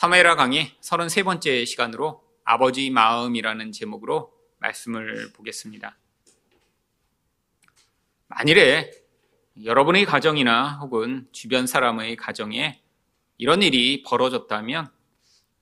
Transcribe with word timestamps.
사마엘라 0.00 0.34
강의 0.34 0.72
33번째 0.80 1.66
시간으로 1.66 2.24
아버지 2.42 2.88
마음이라는 2.88 3.70
제목으로 3.70 4.32
말씀을 4.56 5.30
보겠습니다. 5.34 5.98
만일에 8.26 8.92
여러분의 9.62 10.06
가정이나 10.06 10.78
혹은 10.80 11.28
주변 11.32 11.66
사람의 11.66 12.16
가정에 12.16 12.80
이런 13.36 13.60
일이 13.60 14.02
벌어졌다면 14.02 14.90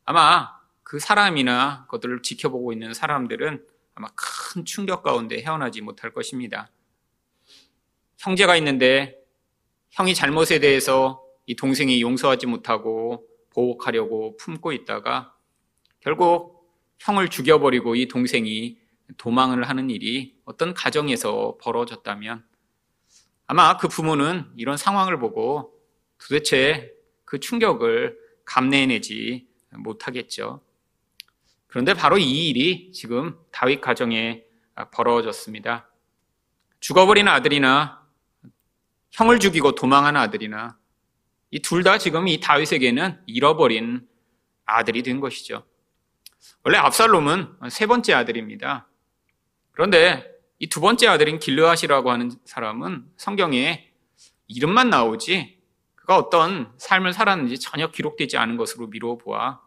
아마 0.04 0.50
그 0.84 1.00
사람이나 1.00 1.86
그것들을 1.86 2.22
지켜보고 2.22 2.72
있는 2.72 2.94
사람들은 2.94 3.66
아마 3.96 4.06
큰 4.14 4.64
충격 4.64 5.02
가운데 5.02 5.42
헤어나지 5.42 5.80
못할 5.80 6.12
것입니다. 6.12 6.70
형제가 8.18 8.54
있는데 8.58 9.18
형이 9.90 10.14
잘못에 10.14 10.60
대해서 10.60 11.24
이 11.46 11.56
동생이 11.56 12.00
용서하지 12.00 12.46
못하고 12.46 13.27
보복하려고 13.58 14.36
품고 14.36 14.70
있다가 14.70 15.34
결국 15.98 16.72
형을 17.00 17.28
죽여버리고 17.28 17.96
이 17.96 18.06
동생이 18.06 18.78
도망을 19.16 19.68
하는 19.68 19.90
일이 19.90 20.38
어떤 20.44 20.74
가정에서 20.74 21.58
벌어졌다면 21.60 22.44
아마 23.46 23.76
그 23.76 23.88
부모는 23.88 24.52
이런 24.56 24.76
상황을 24.76 25.18
보고 25.18 25.74
도대체 26.18 26.92
그 27.24 27.40
충격을 27.40 28.16
감내해내지 28.44 29.48
못하겠죠. 29.70 30.62
그런데 31.66 31.94
바로 31.94 32.16
이 32.16 32.48
일이 32.48 32.92
지금 32.92 33.38
다윗 33.50 33.80
가정에 33.80 34.44
벌어졌습니다. 34.92 35.90
죽어버린 36.80 37.26
아들이나 37.26 38.06
형을 39.10 39.40
죽이고 39.40 39.74
도망한 39.74 40.16
아들이나 40.16 40.78
이 41.50 41.60
둘 41.60 41.82
다 41.82 41.98
지금 41.98 42.28
이 42.28 42.40
다윗에게는 42.40 43.22
잃어버린 43.26 44.06
아들이 44.66 45.02
된 45.02 45.20
것이죠. 45.20 45.64
원래 46.62 46.76
압살롬은 46.78 47.70
세 47.70 47.86
번째 47.86 48.12
아들입니다. 48.14 48.86
그런데 49.72 50.30
이 50.58 50.66
두 50.68 50.80
번째 50.80 51.06
아들인 51.08 51.38
길르앗이라고 51.38 52.10
하는 52.10 52.32
사람은 52.44 53.06
성경에 53.16 53.90
이름만 54.48 54.90
나오지 54.90 55.58
그가 55.94 56.16
어떤 56.16 56.72
삶을 56.78 57.12
살았는지 57.12 57.58
전혀 57.60 57.90
기록되지 57.90 58.36
않은 58.36 58.56
것으로 58.56 58.88
미루어 58.88 59.16
보아 59.18 59.60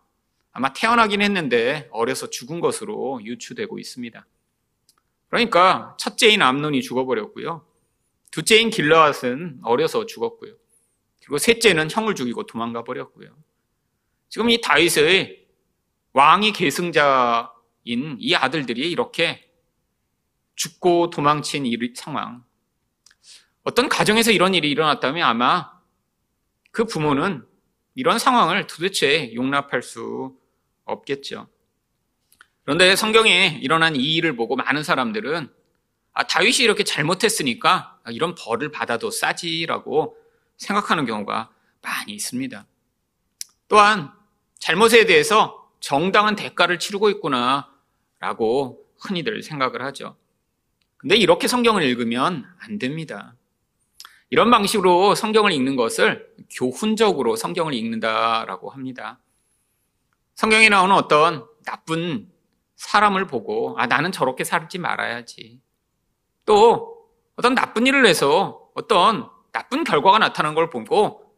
아마 0.52 0.74
태어나긴 0.74 1.22
했는데 1.22 1.88
어려서 1.92 2.30
죽은 2.30 2.60
것으로 2.60 3.22
유추되고 3.24 3.80
있습니다. 3.80 4.26
그러니까 5.30 5.96
첫째인 5.98 6.42
암논이 6.42 6.82
죽어버렸고요. 6.82 7.66
둘째인 8.32 8.70
길르앗은 8.70 9.62
어려서 9.64 10.06
죽었고요. 10.06 10.54
그리고 11.22 11.38
셋째는 11.38 11.90
형을 11.90 12.16
죽이고 12.16 12.46
도망가 12.46 12.84
버렸고요. 12.84 13.30
지금 14.30 14.50
이 14.50 14.60
다윗의 14.60 15.48
왕이 16.14 16.54
계승자인 16.54 18.18
이 18.20 18.36
아들들이 18.36 18.90
이렇게 18.90 19.50
죽고 20.56 21.10
도망친 21.10 21.66
이 21.66 21.78
상황. 21.96 22.44
어떤 23.64 23.90
가정에서 23.90 24.32
이런 24.32 24.54
일이 24.54 24.70
일어났다면 24.70 25.24
아마 25.24 25.72
그 26.72 26.86
부모는 26.86 27.46
이런 27.96 28.20
상황을 28.20 28.68
도대체 28.68 29.34
용납할 29.36 29.84
수 29.84 30.36
없겠죠. 30.86 31.48
그런데 32.64 32.96
성경에 32.96 33.60
일어난 33.62 33.96
이 33.96 34.16
일을 34.16 34.36
보고 34.36 34.56
많은 34.56 34.84
사람들은 34.84 35.54
아, 36.14 36.28
다윗이 36.28 36.58
이렇게 36.58 36.84
잘못했으니까 36.84 38.00
이런 38.10 38.36
벌을 38.36 38.72
받아도 38.72 39.12
싸지라고 39.12 40.18
생각하는 40.62 41.06
경우가 41.06 41.50
많이 41.82 42.14
있습니다. 42.14 42.66
또한 43.68 44.12
잘못에 44.60 45.06
대해서 45.06 45.72
정당한 45.80 46.36
대가를 46.36 46.78
치르고 46.78 47.10
있구나라고 47.10 48.86
흔히들 49.00 49.42
생각을 49.42 49.82
하죠. 49.86 50.16
근데 50.98 51.16
이렇게 51.16 51.48
성경을 51.48 51.82
읽으면 51.82 52.46
안 52.60 52.78
됩니다. 52.78 53.34
이런 54.30 54.52
방식으로 54.52 55.16
성경을 55.16 55.52
읽는 55.52 55.76
것을 55.76 56.32
교훈적으로 56.52 57.36
성경을 57.36 57.74
읽는다라고 57.74 58.70
합니다. 58.70 59.20
성경에 60.36 60.70
나오는 60.70 60.96
어떤 60.96 61.48
나쁜 61.66 62.32
사람을 62.76 63.26
보고 63.26 63.76
아 63.80 63.88
나는 63.88 64.12
저렇게 64.12 64.44
살지 64.44 64.78
말아야지. 64.78 65.60
또 66.46 67.10
어떤 67.36 67.56
나쁜 67.56 67.88
일을 67.88 68.06
해서 68.06 68.70
어떤 68.76 69.28
나쁜 69.52 69.84
결과가 69.84 70.20
나타난 70.20 70.56
걸 70.56 70.70
보고 70.70 71.36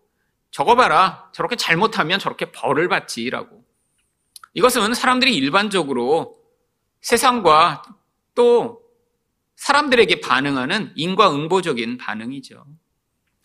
저거 0.52 0.76
봐라 0.76 1.30
저렇게 1.34 1.56
잘못하면 1.56 2.20
저렇게 2.20 2.52
벌을 2.52 2.88
받지라고. 2.88 3.64
이것은 4.54 4.94
사람들이 4.94 5.36
일반적으로 5.36 6.38
세상과 7.02 7.82
또 8.36 8.82
사람들에게 9.56 10.22
반응하는 10.22 10.94
인과응보적인 10.96 11.98
반응이죠. 11.98 12.66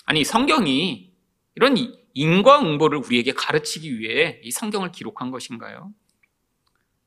아니 0.04 0.24
성경이 0.24 1.12
이런 1.54 1.76
인과응보를 2.14 2.98
우리에게 2.98 3.32
가르치기 3.32 3.98
위해 3.98 4.40
이 4.42 4.50
성경을 4.50 4.92
기록한 4.92 5.30
것인가요? 5.30 5.92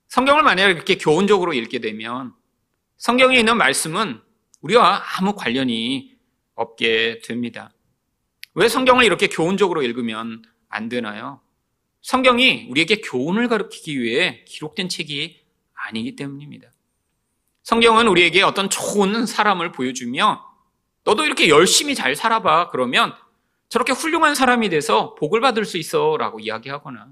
성경을 0.07 0.43
만약에 0.43 0.73
이렇게 0.73 0.97
교훈적으로 0.97 1.53
읽게 1.53 1.79
되면 1.79 2.33
성경에 2.97 3.37
있는 3.37 3.57
말씀은 3.57 4.21
우리와 4.61 5.03
아무 5.17 5.35
관련이 5.35 6.15
없게 6.55 7.21
됩니다. 7.23 7.71
왜 8.53 8.67
성경을 8.67 9.05
이렇게 9.05 9.27
교훈적으로 9.27 9.81
읽으면 9.81 10.43
안 10.69 10.89
되나요? 10.89 11.41
성경이 12.01 12.67
우리에게 12.69 13.01
교훈을 13.01 13.47
가르치기 13.47 14.01
위해 14.01 14.43
기록된 14.47 14.89
책이 14.89 15.41
아니기 15.73 16.15
때문입니다. 16.15 16.69
성경은 17.63 18.07
우리에게 18.07 18.41
어떤 18.41 18.69
좋은 18.69 19.25
사람을 19.25 19.71
보여주며 19.71 20.43
너도 21.03 21.25
이렇게 21.25 21.47
열심히 21.49 21.95
잘 21.95 22.15
살아봐. 22.15 22.69
그러면 22.71 23.13
저렇게 23.69 23.93
훌륭한 23.93 24.35
사람이 24.35 24.69
돼서 24.69 25.15
복을 25.15 25.39
받을 25.41 25.63
수 25.65 25.77
있어. 25.77 26.17
라고 26.17 26.39
이야기하거나 26.39 27.07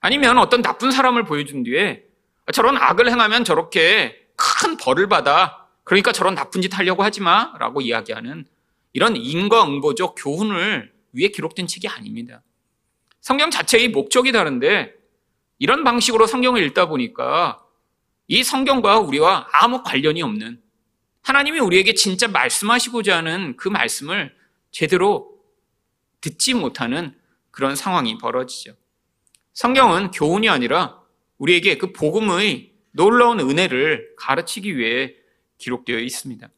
아니면 0.00 0.38
어떤 0.38 0.62
나쁜 0.62 0.90
사람을 0.90 1.24
보여준 1.24 1.62
뒤에 1.64 2.04
저런 2.52 2.76
악을 2.76 3.10
행하면 3.10 3.44
저렇게 3.44 4.28
큰 4.36 4.76
벌을 4.76 5.08
받아. 5.08 5.65
그러니까 5.86 6.10
저런 6.10 6.34
나쁜 6.34 6.62
짓 6.62 6.76
하려고 6.76 7.04
하지 7.04 7.20
마. 7.20 7.56
라고 7.58 7.80
이야기하는 7.80 8.44
이런 8.92 9.14
인과응보적 9.14 10.16
교훈을 10.18 10.92
위에 11.12 11.28
기록된 11.28 11.68
책이 11.68 11.86
아닙니다. 11.86 12.42
성경 13.20 13.50
자체의 13.52 13.90
목적이 13.90 14.32
다른데 14.32 14.94
이런 15.60 15.84
방식으로 15.84 16.26
성경을 16.26 16.62
읽다 16.64 16.86
보니까 16.86 17.64
이 18.26 18.42
성경과 18.42 18.98
우리와 18.98 19.48
아무 19.52 19.84
관련이 19.84 20.22
없는 20.22 20.60
하나님이 21.22 21.60
우리에게 21.60 21.94
진짜 21.94 22.26
말씀하시고자 22.26 23.18
하는 23.18 23.56
그 23.56 23.68
말씀을 23.68 24.34
제대로 24.72 25.38
듣지 26.20 26.54
못하는 26.54 27.14
그런 27.52 27.76
상황이 27.76 28.18
벌어지죠. 28.18 28.72
성경은 29.52 30.10
교훈이 30.10 30.48
아니라 30.48 31.00
우리에게 31.38 31.78
그 31.78 31.92
복음의 31.92 32.72
놀라운 32.90 33.38
은혜를 33.38 34.16
가르치기 34.16 34.76
위해 34.76 35.14
기록되어 35.58 35.98
있습니다. 35.98 36.48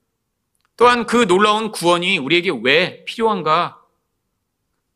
또한 0.76 1.06
그 1.06 1.26
놀라운 1.26 1.72
구원이 1.72 2.18
우리에게 2.18 2.52
왜 2.62 3.04
필요한가? 3.04 3.82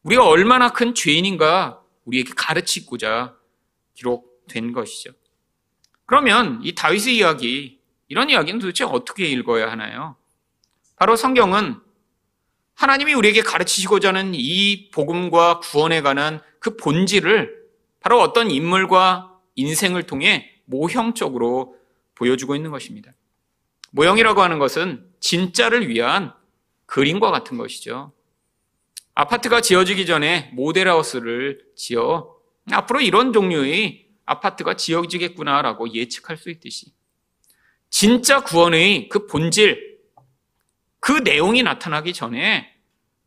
우리가 0.03 0.27
얼마나 0.27 0.73
큰 0.73 0.95
죄인인가 0.95 1.83
우리에게 2.05 2.33
가르치고자 2.37 3.37
기록된 3.95 4.73
것이죠. 4.73 5.13
그러면 6.07 6.61
이 6.63 6.75
다윗의 6.75 7.17
이야기, 7.17 7.81
이런 8.09 8.31
이야기는 8.31 8.61
도대체 8.61 8.85
어떻게 8.85 9.27
읽어야 9.27 9.71
하나요? 9.71 10.17
바로 10.97 11.17
성경은 11.17 11.81
하나님이 12.75 13.15
우리에게 13.15 13.43
가르치시고자 13.43 14.09
하는 14.09 14.33
이 14.35 14.91
복음과 14.91 15.61
구원에 15.61 16.01
관한 16.01 16.41
그 16.59 16.77
본질을 16.77 17.63
바로 18.01 18.21
어떤 18.21 18.51
인물과 18.51 19.39
인생을 19.55 20.05
통해 20.05 20.61
모형적으로 20.65 21.77
보여주고 22.15 22.57
있는 22.57 22.71
것입니다. 22.71 23.13
모형이라고 23.93 24.43
하는 24.43 24.59
것은 24.59 25.07
진짜를 25.21 25.89
위한 25.89 26.33
그림과 26.87 27.31
같은 27.31 27.57
것이죠. 27.57 28.13
아파트가 29.15 29.61
지어지기 29.61 30.07
전에 30.07 30.51
모델하우스를 30.55 31.65
지어 31.77 32.35
앞으로 32.71 33.01
이런 33.01 33.33
종류의 33.33 34.09
아파트가 34.25 34.75
지어지겠구나라고 34.75 35.93
예측할 35.95 36.37
수 36.37 36.51
있듯이 36.51 36.93
진짜 37.91 38.43
구원의 38.43 39.11
그 39.11 39.27
본질, 39.27 39.99
그 41.01 41.13
내용이 41.13 41.63
나타나기 41.63 42.15
전에 42.15 42.73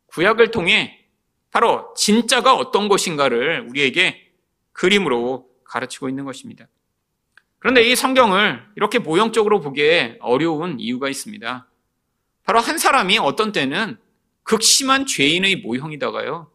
구약을 0.06 0.50
통해 0.50 1.06
바로 1.52 1.94
진짜가 1.94 2.54
어떤 2.54 2.88
것인가를 2.88 3.66
우리에게 3.68 4.32
그림으로 4.72 5.48
가르치고 5.64 6.08
있는 6.08 6.24
것입니다. 6.24 6.66
그런데 7.66 7.82
이 7.82 7.96
성경을 7.96 8.64
이렇게 8.76 9.00
모형적으로 9.00 9.60
보기에 9.60 10.18
어려운 10.20 10.78
이유가 10.78 11.08
있습니다. 11.08 11.66
바로 12.44 12.60
한 12.60 12.78
사람이 12.78 13.18
어떤 13.18 13.50
때는 13.50 13.98
극심한 14.44 15.04
죄인의 15.04 15.56
모형이다가요. 15.56 16.48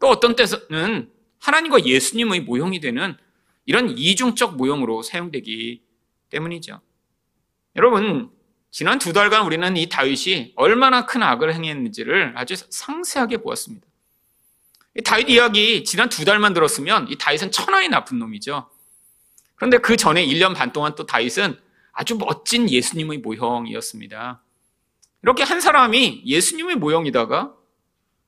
또 0.00 0.06
어떤 0.06 0.36
때는 0.36 1.10
하나님과 1.38 1.86
예수님의 1.86 2.40
모형이 2.40 2.80
되는 2.80 3.16
이런 3.64 3.96
이중적 3.96 4.58
모형으로 4.58 5.00
사용되기 5.00 5.80
때문이죠. 6.28 6.78
여러분, 7.76 8.30
지난 8.70 8.98
두 8.98 9.14
달간 9.14 9.46
우리는 9.46 9.74
이 9.78 9.88
다윗이 9.88 10.52
얼마나 10.56 11.06
큰 11.06 11.22
악을 11.22 11.54
행했는지를 11.54 12.34
아주 12.36 12.54
상세하게 12.54 13.38
보았습니다. 13.38 13.86
이 14.98 15.00
다윗 15.00 15.30
이야기 15.30 15.84
지난 15.84 16.10
두 16.10 16.26
달만 16.26 16.52
들었으면 16.52 17.06
이 17.08 17.16
다윗은 17.16 17.50
천하의 17.50 17.88
나쁜 17.88 18.18
놈이죠. 18.18 18.68
그런데 19.56 19.78
그 19.78 19.96
전에 19.96 20.24
1년 20.26 20.54
반 20.54 20.72
동안 20.72 20.94
또 20.94 21.06
다윗은 21.06 21.58
아주 21.92 22.16
멋진 22.16 22.68
예수님의 22.68 23.18
모형이었습니다. 23.18 24.42
이렇게 25.22 25.42
한 25.42 25.60
사람이 25.60 26.22
예수님의 26.26 26.76
모형이다가 26.76 27.54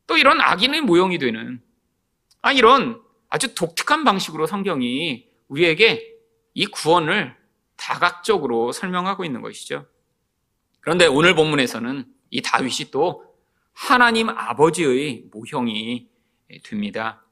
또 0.06 0.16
이런 0.16 0.40
악인의 0.40 0.82
모형이 0.82 1.18
되는 1.18 1.60
아 2.42 2.52
이런 2.52 3.02
아주 3.28 3.54
독특한 3.54 4.04
방식으로 4.04 4.46
성경이 4.46 5.26
우리에게 5.48 6.14
이 6.54 6.66
구원을 6.66 7.36
다각적으로 7.76 8.72
설명하고 8.72 9.24
있는 9.24 9.42
것이죠. 9.42 9.86
그런데 10.80 11.06
오늘 11.06 11.34
본문에서는 11.34 12.06
이 12.30 12.42
다윗이 12.42 12.90
또 12.92 13.24
하나님 13.72 14.30
아버지의 14.30 15.24
모형이 15.32 16.08
됩니다. 16.64 17.22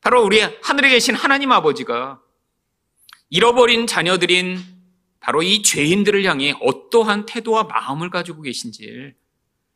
바로 0.00 0.22
우리 0.22 0.40
하늘에 0.40 0.90
계신 0.90 1.14
하나님 1.14 1.50
아버지가 1.50 2.20
잃어버린 3.28 3.86
자녀들인 3.86 4.58
바로 5.20 5.42
이 5.42 5.62
죄인들을 5.62 6.24
향해 6.24 6.54
어떠한 6.60 7.26
태도와 7.26 7.64
마음을 7.64 8.10
가지고 8.10 8.42
계신지 8.42 9.14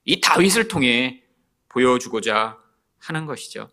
이 0.05 0.21
다윗을 0.21 0.69
통해 0.69 1.23
보여주고자 1.69 2.59
하는 2.99 3.27
것이죠. 3.27 3.71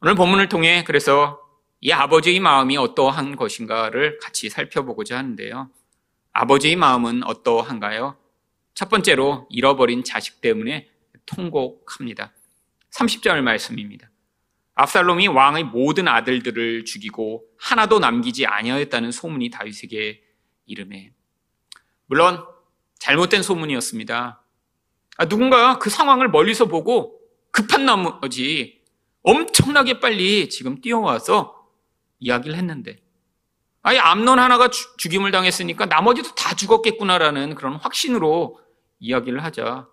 오늘 0.00 0.14
본문을 0.14 0.48
통해 0.48 0.84
그래서 0.84 1.40
이 1.80 1.92
아버지의 1.92 2.40
마음이 2.40 2.76
어떠한 2.76 3.36
것인가를 3.36 4.18
같이 4.18 4.48
살펴보고자 4.48 5.18
하는데요. 5.18 5.70
아버지의 6.32 6.76
마음은 6.76 7.24
어떠한가요? 7.24 8.16
첫 8.74 8.88
번째로 8.88 9.46
잃어버린 9.50 10.04
자식 10.04 10.40
때문에 10.40 10.88
통곡합니다. 11.26 12.32
30절 12.90 13.42
말씀입니다. 13.42 14.08
압살롬이 14.78 15.26
왕의 15.26 15.64
모든 15.64 16.06
아들들을 16.06 16.84
죽이고 16.84 17.44
하나도 17.58 17.98
남기지 17.98 18.46
아니하였다는 18.46 19.10
소문이 19.10 19.50
다윗에게 19.50 20.22
이름에 20.66 21.12
물론 22.06 22.44
잘못된 23.00 23.42
소문이었습니다. 23.42 24.40
아, 25.16 25.24
누군가 25.24 25.80
그 25.80 25.90
상황을 25.90 26.28
멀리서 26.28 26.66
보고 26.66 27.20
급한 27.50 27.86
나머지 27.86 28.80
엄청나게 29.22 29.98
빨리 29.98 30.48
지금 30.48 30.80
뛰어와서 30.80 31.68
이야기를 32.20 32.56
했는데 32.56 33.02
아예 33.82 33.98
암론 33.98 34.38
하나가 34.38 34.68
주, 34.68 34.96
죽임을 34.96 35.32
당했으니까 35.32 35.86
나머지도 35.86 36.36
다 36.36 36.54
죽었겠구나라는 36.54 37.56
그런 37.56 37.74
확신으로 37.74 38.60
이야기를 39.00 39.42
하자 39.42 39.88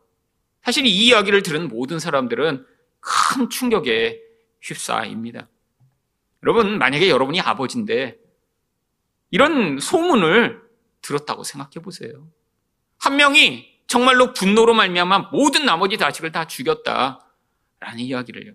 사실 0.61 0.85
이 0.85 1.07
이야기를 1.07 1.41
들은 1.41 1.69
모든 1.69 1.97
사람들은 1.97 2.67
큰 2.99 3.49
충격에 3.49 4.24
휩싸입니다. 4.65 5.47
여러분 6.43 6.77
만약에 6.77 7.09
여러분이 7.09 7.39
아버지인데 7.41 8.17
이런 9.31 9.79
소문을 9.79 10.61
들었다고 11.01 11.43
생각해 11.43 11.83
보세요. 11.83 12.27
한 12.97 13.15
명이 13.15 13.75
정말로 13.87 14.33
분노로 14.33 14.73
말미암아 14.73 15.29
모든 15.31 15.65
나머지 15.65 15.97
자식을 15.97 16.31
다 16.31 16.47
죽였다라는 16.47 17.19
이야기를요. 17.97 18.53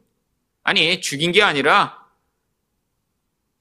아니 0.63 1.01
죽인 1.01 1.33
게 1.33 1.43
아니라 1.43 1.99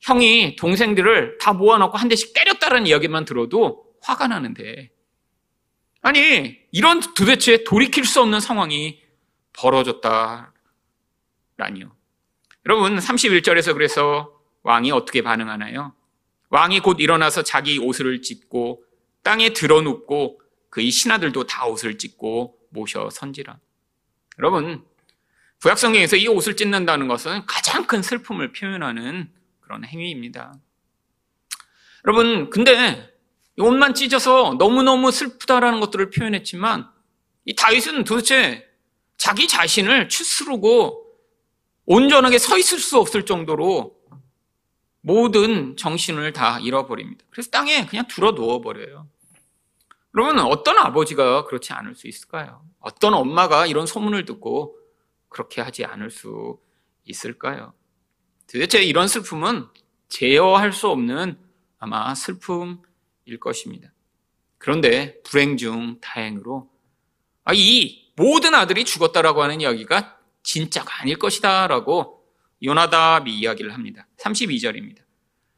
형이 0.01 0.55
동생들을 0.55 1.37
다 1.39 1.53
모아놓고 1.53 1.97
한 1.97 2.07
대씩 2.07 2.33
때렸다는 2.33 2.87
이야기만 2.87 3.25
들어도 3.25 3.93
화가 4.01 4.27
나는데 4.27 4.91
아니 6.01 6.57
이런 6.71 7.01
도대체 7.13 7.63
돌이킬 7.63 8.05
수 8.05 8.21
없는 8.21 8.39
상황이 8.39 9.01
벌어졌다라니요. 9.53 10.53
여러분 12.69 12.99
31절에서 12.99 13.73
그래서 13.73 14.31
왕이 14.61 14.91
어떻게 14.91 15.23
반응하나요? 15.23 15.95
왕이 16.49 16.81
곧 16.81 16.97
일어나서 16.99 17.41
자기 17.41 17.79
옷을 17.79 18.21
찢고 18.21 18.83
땅에 19.23 19.53
드러눕고 19.53 20.39
그의 20.69 20.91
신하들도 20.91 21.47
다 21.47 21.65
옷을 21.65 21.97
찢고 21.97 22.59
모셔 22.69 23.09
선지라. 23.09 23.57
여러분, 24.37 24.85
구약성경에서 25.63 26.17
이 26.17 26.27
옷을 26.27 26.55
찢는다는 26.55 27.07
것은 27.07 27.47
가장 27.47 27.87
큰 27.87 28.03
슬픔을 28.03 28.53
표현하는 28.53 29.33
그런 29.61 29.83
행위입니다. 29.83 30.53
여러분, 32.05 32.51
근데 32.51 33.11
옷만 33.57 33.95
찢어서 33.95 34.57
너무너무 34.59 35.09
슬프다라는 35.09 35.79
것들을 35.79 36.11
표현했지만 36.11 36.87
이 37.45 37.55
다윗은 37.55 38.03
도대체 38.03 38.69
자기 39.17 39.47
자신을 39.47 40.07
추스르고 40.07 41.08
온전하게 41.89 42.37
서 42.37 42.55
있을 42.59 42.77
수 42.77 42.99
없을 42.99 43.25
정도로 43.25 43.99
모든 45.01 45.75
정신을 45.75 46.33
다 46.33 46.59
잃어버립니다. 46.59 47.25
그래서 47.31 47.49
땅에 47.49 47.87
그냥 47.87 48.05
들어 48.07 48.35
누워 48.35 48.61
버려요. 48.61 49.07
그러면 50.11 50.45
어떤 50.45 50.77
아버지가 50.77 51.45
그렇지 51.45 51.73
않을 51.73 51.95
수 51.95 52.07
있을까요? 52.07 52.63
어떤 52.79 53.15
엄마가 53.15 53.65
이런 53.65 53.87
소문을 53.87 54.25
듣고 54.25 54.77
그렇게 55.29 55.61
하지 55.61 55.83
않을 55.83 56.11
수 56.11 56.59
있을까요? 57.05 57.73
도대체 58.45 58.83
이런 58.83 59.07
슬픔은 59.07 59.65
제어할 60.09 60.73
수 60.73 60.89
없는 60.89 61.39
아마 61.79 62.13
슬픔일 62.13 63.39
것입니다. 63.39 63.91
그런데 64.59 65.19
불행 65.23 65.57
중 65.57 65.99
다행으로 66.01 66.69
아, 67.45 67.53
이 67.55 68.11
모든 68.15 68.53
아들이 68.53 68.85
죽었다라고 68.85 69.41
하는 69.41 69.61
이야기가 69.61 70.18
진짜가 70.43 71.01
아닐 71.01 71.17
것이다 71.17 71.67
라고 71.67 72.23
요나답이 72.63 73.31
이야기를 73.31 73.73
합니다. 73.73 74.07
32절입니다. 74.19 74.99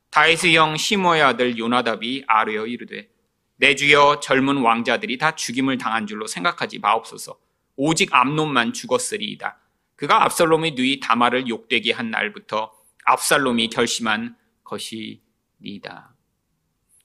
다이스 0.10 0.54
형 0.54 0.78
시모의 0.78 1.22
아들 1.22 1.58
요나답이 1.58 2.26
아뢰어 2.28 2.68
이르되 2.68 3.10
내 3.56 3.76
주여 3.76 4.20
젊은 4.22 4.58
왕자들이 4.58 5.18
다 5.18 5.36
죽임을 5.36 5.78
당한 5.78 6.08
줄로 6.08 6.28
생각하지 6.28 6.80
마옵소서. 6.80 7.40
오직 7.76 8.14
암론만 8.14 8.74
죽었으리이다. 8.74 9.58
그가 9.96 10.24
압살롬의 10.26 10.72
누이 10.72 11.00
다마를 11.00 11.48
욕되게 11.48 11.94
한 11.94 12.10
날부터 12.10 12.74
압살롬이 13.06 13.70
결심한 13.70 14.36
것이니다. 14.64 16.16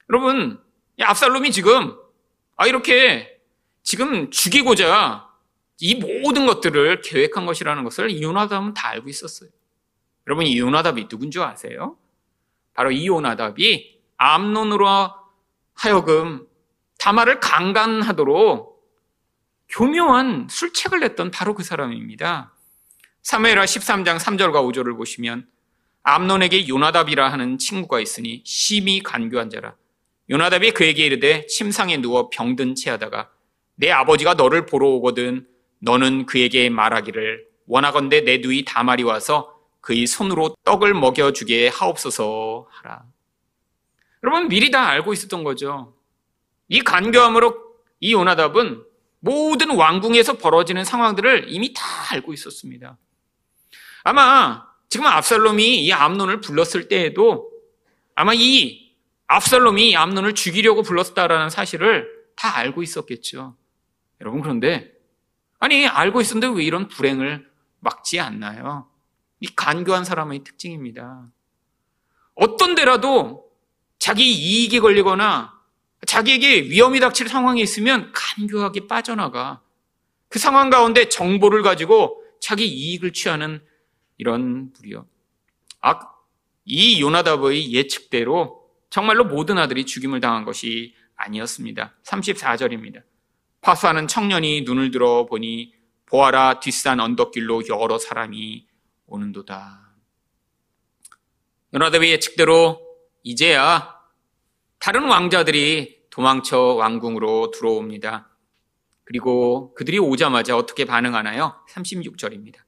여러분, 0.09 0.63
압살롬이 1.01 1.53
지금 1.53 1.95
아 2.57 2.67
이렇게 2.67 3.39
지금 3.83 4.31
죽이고자 4.31 5.26
이 5.79 5.95
모든 5.95 6.47
것들을 6.47 7.03
계획한 7.03 7.47
것이라는 7.47 7.85
것을 7.85 8.23
요나답은 8.23 8.75
다 8.75 8.89
알고 8.89 9.09
있었어요. 9.09 9.51
여러분 10.27 10.47
이 10.47 10.59
요나답이 10.59 11.09
누군 11.09 11.31
줄 11.31 11.43
아세요? 11.43 11.97
바로 12.75 12.91
이 12.91 13.07
요나답이 13.07 14.01
암론으로 14.17 15.11
하여금 15.75 16.47
다마를 16.99 17.41
강간하도록 17.41 18.77
교묘한 19.69 20.49
술책을 20.51 21.01
냈던 21.01 21.31
바로 21.31 21.55
그 21.55 21.63
사람입니다. 21.63 22.55
사무엘하 23.23 23.65
13장 23.65 24.19
3절과 24.19 24.55
5절을 24.55 24.97
보시면 24.97 25.47
암론에게 26.03 26.69
요나답이라 26.69 27.31
하는 27.31 27.59
친구가 27.59 28.01
있으니 28.01 28.43
심히 28.45 29.03
간교한 29.03 29.51
자라. 29.51 29.75
요나답이 30.31 30.71
그에게 30.73 31.05
이르되 31.05 31.47
침상에 31.47 31.97
누워 31.97 32.31
병든 32.31 32.77
채하다가 32.77 33.31
내 33.75 33.91
아버지가 33.91 34.35
너를 34.35 34.67
보러 34.67 34.87
오거든 34.89 35.47
너는 35.79 36.27
그에게 36.27 36.71
말하기를 36.71 37.47
원하건대 37.67 38.23
내 38.23 38.39
누이 38.39 38.65
다말이 38.65 39.03
와서 39.03 39.61
그의 39.81 40.07
손으로 40.07 40.57
떡을 40.65 40.95
먹여주게 40.95 41.69
하옵소서 41.69 42.67
하라. 42.71 43.05
여러분, 44.25 44.49
미리 44.49 44.71
다 44.71 44.89
알고 44.89 45.13
있었던 45.13 45.45
거죠. 45.45 45.95
이 46.69 46.81
간교함으로 46.81 47.63
이 48.01 48.13
요나답은 48.13 48.83
모든 49.21 49.71
왕궁에서 49.77 50.39
벌어지는 50.39 50.85
상황들을 50.85 51.47
이미 51.49 51.73
다 51.73 51.85
알고 52.13 52.33
있었습니다. 52.33 52.99
아마 54.03 54.67
지금 54.89 55.07
압살롬이 55.07 55.85
이 55.85 55.93
암론을 55.93 56.41
불렀을 56.41 56.89
때에도 56.89 57.51
아마 58.15 58.33
이 58.35 58.95
압살롬이 59.27 59.97
암론을 59.97 60.35
죽이려고 60.35 60.83
불렀다라는 60.83 61.51
사실을 61.51 62.09
다 62.37 62.57
알고 62.57 62.83
있었겠죠. 62.83 63.57
여러분 64.21 64.43
그런데 64.43 64.96
아니 65.67 65.85
알고 65.85 66.21
있었는데 66.21 66.57
왜 66.57 66.65
이런 66.65 66.87
불행을 66.87 67.45
막지 67.81 68.21
않나요? 68.21 68.89
이 69.41 69.49
간교한 69.49 70.05
사람의 70.05 70.45
특징입니다. 70.45 71.27
어떤 72.37 72.77
데라도 72.77 73.51
자기 73.99 74.33
이익이 74.33 74.79
걸리거나 74.79 75.53
자기에게 76.07 76.71
위험이 76.71 77.01
닥칠 77.01 77.29
상황이 77.29 77.61
있으면 77.61 78.13
간교하게 78.15 78.87
빠져나가. 78.87 79.61
그 80.29 80.39
상황 80.39 80.71
가운데 80.71 81.09
정보를 81.09 81.63
가지고 81.63 82.23
자기 82.41 82.69
이익을 82.69 83.13
취하는 83.13 83.61
이런 84.19 84.73
무리요. 84.73 85.09
아, 85.81 85.99
이 86.65 87.01
요나답의 87.01 87.73
예측대로 87.73 88.71
정말로 88.89 89.25
모든 89.25 89.59
아들이 89.59 89.85
죽임을 89.85 90.21
당한 90.21 90.45
것이 90.45 90.95
아니었습니다. 91.17 91.97
34절입니다. 92.05 93.03
파수하는 93.67 94.07
청년이 94.07 94.61
눈을 94.61 94.93
들어 94.93 95.27
보니 95.27 95.75
보아라 96.07 96.61
뒷산 96.61 97.01
언덕길로 97.01 97.65
여러 97.69 97.99
사람이 97.99 98.65
오는도다. 99.07 99.91
요나답의 101.75 102.13
예측대로 102.13 102.81
이제야 103.25 103.93
다른 104.79 105.09
왕자들이 105.09 106.03
도망쳐 106.11 106.59
왕궁으로 106.59 107.51
들어옵니다. 107.51 108.31
그리고 109.03 109.75
그들이 109.75 109.99
오자마자 109.99 110.57
어떻게 110.57 110.85
반응하나요? 110.85 111.57
36절입니다. 111.69 112.59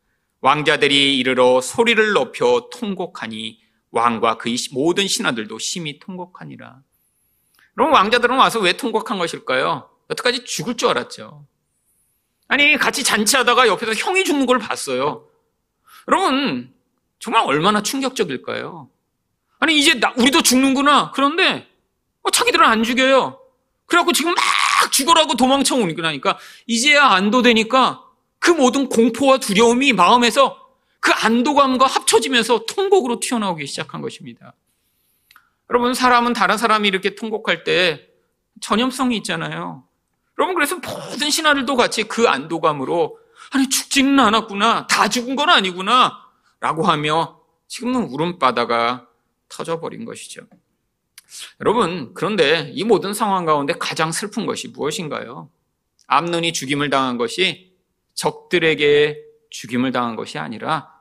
왕자들이 0.40 1.16
이르러 1.16 1.60
소리를 1.60 2.12
높여 2.12 2.68
통곡하니 2.72 3.60
왕과 3.92 4.36
그의 4.38 4.56
모든 4.72 5.06
신하들도 5.06 5.60
심히 5.60 6.00
통곡하니라. 6.00 6.82
그럼 7.74 7.92
왕자들은 7.92 8.36
와서 8.36 8.58
왜 8.58 8.72
통곡한 8.72 9.18
것일까요? 9.18 9.97
여태까지 10.10 10.44
죽을 10.44 10.76
줄 10.76 10.88
알았죠. 10.88 11.46
아니, 12.48 12.76
같이 12.76 13.04
잔치하다가 13.04 13.68
옆에서 13.68 13.92
형이 13.92 14.24
죽는 14.24 14.46
걸 14.46 14.58
봤어요. 14.58 15.28
여러분, 16.08 16.72
정말 17.18 17.44
얼마나 17.44 17.82
충격적일까요? 17.82 18.88
아니, 19.58 19.78
이제 19.78 19.94
나, 19.94 20.14
우리도 20.16 20.42
죽는구나. 20.42 21.10
그런데, 21.12 21.68
어, 22.22 22.30
자기들은 22.30 22.64
안 22.64 22.82
죽여요. 22.84 23.40
그래갖고 23.86 24.12
지금 24.12 24.34
막 24.34 24.92
죽어라고 24.92 25.34
도망쳐 25.34 25.76
오니까, 25.76 26.38
이제야 26.66 27.04
안도되니까 27.04 28.04
그 28.38 28.50
모든 28.50 28.88
공포와 28.88 29.38
두려움이 29.38 29.92
마음에서 29.92 30.58
그 31.00 31.12
안도감과 31.12 31.86
합쳐지면서 31.86 32.66
통곡으로 32.66 33.20
튀어나오기 33.20 33.66
시작한 33.66 34.00
것입니다. 34.00 34.54
여러분, 35.70 35.92
사람은 35.92 36.32
다른 36.32 36.56
사람이 36.56 36.88
이렇게 36.88 37.14
통곡할 37.14 37.64
때 37.64 38.08
전염성이 38.60 39.16
있잖아요. 39.18 39.87
여러분, 40.38 40.54
그래서 40.54 40.76
모든 40.76 41.30
신하들도 41.30 41.74
같이 41.76 42.04
그 42.04 42.28
안도감으로, 42.28 43.18
아니, 43.50 43.68
죽지는 43.68 44.18
않았구나. 44.20 44.86
다 44.86 45.08
죽은 45.08 45.36
건 45.36 45.50
아니구나. 45.50 46.26
라고 46.60 46.84
하며 46.84 47.40
지금은 47.66 48.04
울음바다가 48.04 49.08
터져버린 49.48 50.04
것이죠. 50.04 50.42
여러분, 51.60 52.14
그런데 52.14 52.70
이 52.74 52.84
모든 52.84 53.14
상황 53.14 53.44
가운데 53.44 53.74
가장 53.74 54.12
슬픈 54.12 54.46
것이 54.46 54.68
무엇인가요? 54.68 55.50
암눈이 56.06 56.52
죽임을 56.52 56.88
당한 56.88 57.18
것이 57.18 57.76
적들에게 58.14 59.22
죽임을 59.50 59.92
당한 59.92 60.16
것이 60.16 60.38
아니라 60.38 60.92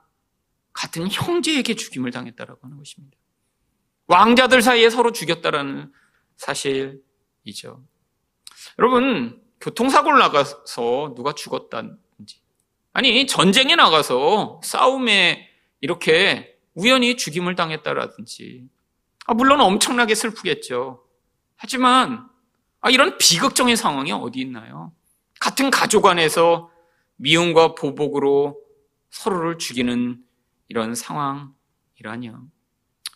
같은 0.73 1.07
형제에게 1.09 1.75
죽임을 1.75 2.11
당했다라고 2.11 2.59
하는 2.61 2.77
것입니다. 2.77 3.17
왕자들 4.07 4.61
사이에 4.61 4.89
서로 4.89 5.11
죽였다라는 5.11 5.91
사실이죠. 6.37 7.83
여러분, 8.79 9.41
교통사고를 9.61 10.19
나가서 10.19 11.13
누가 11.15 11.33
죽었다든지, 11.33 12.41
아니, 12.93 13.27
전쟁에 13.27 13.75
나가서 13.75 14.61
싸움에 14.63 15.49
이렇게 15.81 16.57
우연히 16.75 17.17
죽임을 17.17 17.55
당했다라든지, 17.55 18.67
아, 19.25 19.33
물론 19.33 19.61
엄청나게 19.61 20.15
슬프겠죠. 20.15 21.03
하지만, 21.55 22.29
아, 22.81 22.89
이런 22.89 23.17
비극적인 23.17 23.75
상황이 23.75 24.11
어디 24.11 24.39
있나요? 24.39 24.91
같은 25.39 25.71
가족 25.71 26.05
안에서 26.05 26.71
미움과 27.17 27.75
보복으로 27.75 28.59
서로를 29.09 29.57
죽이는 29.57 30.23
이런 30.67 30.95
상황이라뇨. 30.95 32.39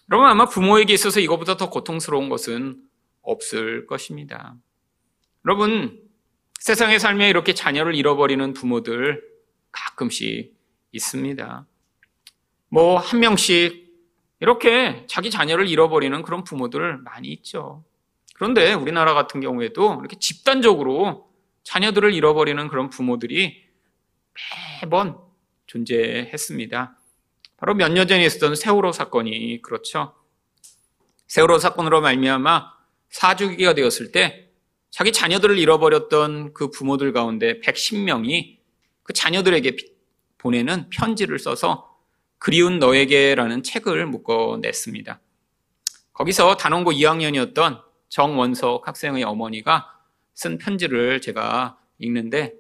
여러분 0.10 0.30
아마 0.30 0.46
부모에게 0.46 0.94
있어서 0.94 1.20
이것보다 1.20 1.58
더 1.58 1.70
고통스러운 1.70 2.30
것은 2.30 2.82
없을 3.22 3.86
것입니다. 3.86 4.56
여러분 5.46 6.00
세상의 6.60 7.00
삶에 7.00 7.30
이렇게 7.30 7.54
자녀를 7.54 7.96
잃어버리는 7.96 8.54
부모들 8.54 9.24
가끔씩 9.72 10.56
있습니다. 10.92 11.66
뭐 12.70 12.98
한 13.00 13.20
명씩 13.20 13.90
이렇게 14.40 15.06
자기 15.08 15.30
자녀를 15.32 15.68
잃어버리는 15.68 16.22
그런 16.22 16.44
부모들 16.44 16.98
많이 17.00 17.30
있죠. 17.30 17.84
그런데 18.36 18.74
우리나라 18.74 19.14
같은 19.14 19.40
경우에도 19.42 19.98
이렇게 20.00 20.18
집단적으로 20.20 21.32
자녀들을 21.64 22.14
잃어버리는 22.14 22.68
그런 22.68 22.90
부모들이 22.90 23.64
매번 24.82 25.18
존재했습니다. 25.68 26.98
바로 27.58 27.76
몇 27.76 27.90
년 27.92 28.08
전에 28.08 28.26
있었던 28.26 28.56
세월호 28.56 28.92
사건이 28.92 29.62
그렇죠. 29.62 30.16
세월호 31.28 31.60
사건으로 31.60 32.02
말미암아 32.02 32.74
사주기가 33.10 33.74
되었을 33.74 34.12
때 34.12 34.51
자기 34.92 35.12
자녀들을 35.12 35.58
잃어버렸던 35.58 36.54
그 36.54 36.70
부모들 36.70 37.14
가운데 37.14 37.60
110명이 37.62 38.58
그 39.04 39.14
자녀들에게 39.14 39.76
보내는 40.38 40.90
편지를 40.90 41.40
써서 41.40 41.98
그리운 42.38 42.80
너에게라는 42.80 43.64
책을 43.64 44.06
묶어냈습니다. 44.08 45.20
거기서 46.14 46.58
단원고 46.58 46.92
2학년이었던 46.92 47.82
정원석 48.10 48.88
학생의 48.88 49.24
어머니가 49.24 49.88
쓴 50.34 50.58
편지를 50.58 51.22
제가 51.22 51.78
읽는데 52.00 52.54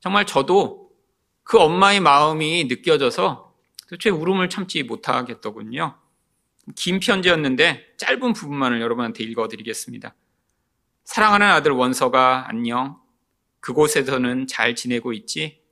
정말 0.00 0.26
저도 0.26 0.90
그 1.44 1.58
엄마의 1.58 2.00
마음이 2.00 2.64
느껴져서 2.64 3.54
도대체 3.88 4.10
울음을 4.10 4.48
참지 4.48 4.82
못하겠더군요. 4.82 5.96
긴 6.74 6.98
편지였는데 6.98 7.94
짧은 7.96 8.32
부분만을 8.32 8.80
여러분한테 8.80 9.22
읽어드리겠습니다. 9.22 10.14
사랑하는 11.06 11.46
아들 11.46 11.70
원서가 11.70 12.46
안녕. 12.48 13.00
그곳에서는 13.60 14.48
잘 14.48 14.74
지내고 14.74 15.12
있지? 15.12 15.62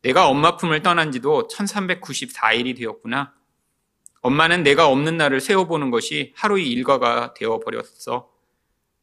내가 0.00 0.28
엄마 0.28 0.56
품을 0.56 0.82
떠난 0.82 1.10
지도 1.10 1.48
1394일이 1.48 2.78
되었구나. 2.78 3.34
엄마는 4.22 4.62
내가 4.62 4.86
없는 4.86 5.16
날을 5.16 5.40
세워보는 5.40 5.90
것이 5.90 6.32
하루의 6.36 6.70
일과가 6.70 7.34
되어버렸어. 7.34 8.30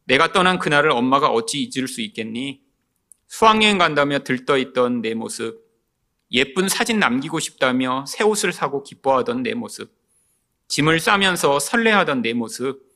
내가 0.05 0.31
떠난 0.31 0.57
그날을 0.57 0.89
엄마가 0.91 1.27
어찌 1.27 1.61
잊을 1.61 1.89
수 1.89 1.99
있겠니? 1.99 2.61
수학여행 3.27 3.77
간다며 3.77 4.19
들떠있던 4.19 5.01
내 5.01 5.15
모습, 5.15 5.67
예쁜 6.31 6.69
사진 6.69 6.97
남기고 6.97 7.41
싶다며 7.41 8.05
새 8.07 8.23
옷을 8.23 8.53
사고 8.53 8.83
기뻐하던 8.83 9.43
내 9.43 9.53
모습, 9.53 9.91
짐을 10.69 11.01
싸면서 11.01 11.59
설레하던 11.59 12.21
내 12.21 12.33
모습, 12.33 12.86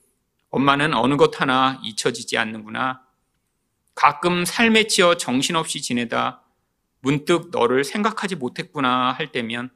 엄마는 0.52 0.94
어느 0.94 1.16
것 1.16 1.40
하나 1.42 1.80
잊혀지지 1.82 2.38
않는구나. 2.38 3.02
가끔 3.96 4.46
삶에 4.46 4.88
치여 4.88 5.16
정신없이 5.16 5.82
지내다 5.82 6.44
문득 7.00 7.50
너를 7.52 7.84
생각하지 7.84 8.36
못했구나 8.36 9.12
할 9.12 9.32
때면 9.32 9.70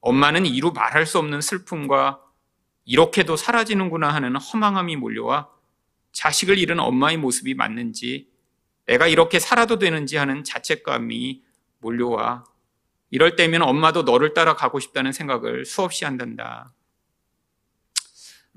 엄마는 0.00 0.46
이루 0.46 0.72
말할 0.72 1.06
수 1.06 1.18
없는 1.18 1.40
슬픔과 1.40 2.20
이렇게도 2.84 3.36
사라지는구나 3.36 4.08
하는 4.08 4.36
허망함이 4.36 4.96
몰려와 4.96 5.50
자식을 6.12 6.58
잃은 6.58 6.80
엄마의 6.80 7.18
모습이 7.18 7.54
맞는지 7.54 8.28
내가 8.86 9.06
이렇게 9.06 9.38
살아도 9.38 9.78
되는지 9.78 10.16
하는 10.16 10.42
자책감이 10.42 11.42
몰려와 11.80 12.44
이럴 13.10 13.36
때면 13.36 13.62
엄마도 13.62 14.02
너를 14.02 14.32
따라 14.32 14.54
가고 14.54 14.80
싶다는 14.80 15.12
생각을 15.12 15.66
수없이 15.66 16.04
한단다. 16.04 16.72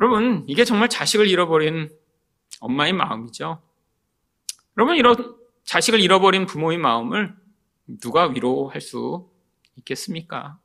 여러분, 0.02 0.44
이게 0.48 0.66
정말 0.66 0.90
자식을 0.90 1.28
잃어버린 1.28 1.92
엄마의 2.60 2.92
마음이죠. 2.92 3.62
여러분, 4.76 4.96
이런 4.96 5.36
자식을 5.64 6.00
잃어버린 6.00 6.48
부모의 6.48 6.80
마음을 6.80 7.36
누가 8.00 8.26
위로할 8.26 8.82
수 8.82 9.30
있겠습니까? 9.78 10.58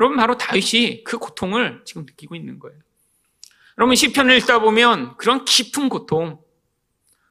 여러분, 0.00 0.16
바로 0.16 0.36
다윗이 0.36 1.04
그 1.04 1.18
고통을 1.18 1.82
지금 1.84 2.02
느끼고 2.02 2.34
있는 2.34 2.58
거예요. 2.58 2.76
여러분, 3.78 3.94
시편을 3.94 4.36
읽다 4.38 4.58
보면 4.58 5.16
그런 5.18 5.44
깊은 5.44 5.88
고통, 5.88 6.40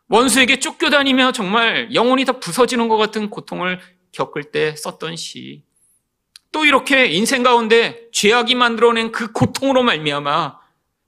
원수에게 0.07 0.60
쫓겨다니며 0.60 1.34
정말 1.34 1.93
영혼이 1.93 2.24
다 2.24 2.39
부서지는 2.39 2.88
것 2.88 2.96
같은 2.96 3.29
고통을 3.29 3.81
겪을 4.13 4.51
때 4.51 4.77
썼던 4.77 5.17
시. 5.17 5.65
또 6.53 6.63
이렇게 6.63 7.07
인생 7.07 7.43
가운데 7.43 8.07
죄악이 8.13 8.55
만들어낸 8.55 9.12
그 9.12 9.34
고통으로 9.34 9.84
말미암아 9.84 10.66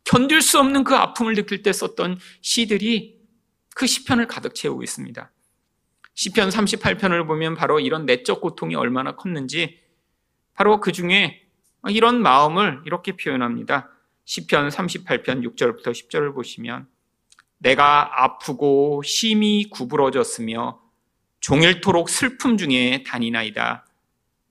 견딜 0.10 0.42
수 0.42 0.58
없는 0.58 0.86
그 0.86 0.96
아픔을 0.96 1.36
느낄 1.36 1.62
때 1.62 1.72
썼던 1.72 2.18
시들이 2.42 3.20
그 3.76 3.86
시편을 3.86 4.26
가득 4.26 4.56
채우고 4.56 4.82
있습니다. 4.82 5.32
시편 6.16 6.50
38편을 6.50 7.28
보면 7.28 7.54
바로 7.54 7.80
이런 7.80 8.08
내적 8.08 8.42
고통이 8.42 8.74
얼마나 8.74 9.16
컸는지 9.16 9.80
바로 10.56 10.80
그 10.80 10.92
중에 10.92 11.44
이런 11.90 12.24
마음을 12.24 12.82
이렇게 12.88 13.12
표현합니다. 13.12 13.92
시편 14.26 14.70
38편 14.70 15.48
6절부터 15.56 15.92
10절을 15.92 16.34
보시면 16.34 16.88
내가 17.60 18.24
아프고 18.24 19.04
심히 19.06 19.70
구부러졌으며 19.70 20.82
종일토록 21.40 22.10
슬픔 22.10 22.58
중에 22.58 23.04
다니나이다. 23.06 23.86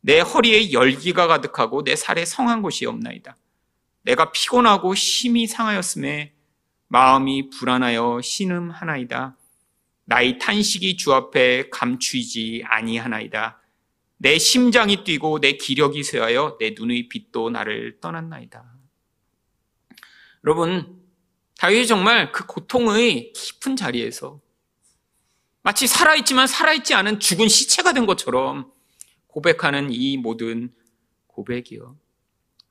내 0.02 0.20
허리에 0.20 0.70
열기가 0.70 1.26
가득하고 1.26 1.82
내 1.82 1.96
살에 1.96 2.24
성한 2.24 2.62
곳이 2.62 2.86
없나이다. 2.86 3.36
내가 4.08 4.32
피곤하고 4.32 4.94
심히 4.94 5.46
상하였음에 5.46 6.32
마음이 6.86 7.50
불안하여 7.50 8.22
신음하나이다. 8.22 9.36
나의 10.06 10.38
탄식이 10.38 10.96
주 10.96 11.12
앞에 11.12 11.68
감추이지 11.68 12.62
아니하나이다. 12.64 13.60
내 14.16 14.38
심장이 14.38 15.04
뛰고 15.04 15.40
내 15.40 15.52
기력이 15.52 16.02
쇠하여 16.02 16.56
내 16.58 16.70
눈의 16.70 17.10
빛도 17.10 17.50
나를 17.50 18.00
떠났나이다. 18.00 18.64
여러분, 20.44 21.02
다윗이 21.58 21.86
정말 21.86 22.32
그 22.32 22.46
고통의 22.46 23.34
깊은 23.34 23.76
자리에서 23.76 24.40
마치 25.60 25.86
살아있지만 25.86 26.46
살아있지 26.46 26.94
않은 26.94 27.20
죽은 27.20 27.48
시체가 27.48 27.92
된 27.92 28.06
것처럼 28.06 28.72
고백하는 29.26 29.92
이 29.92 30.16
모든 30.16 30.72
고백이요. 31.26 32.07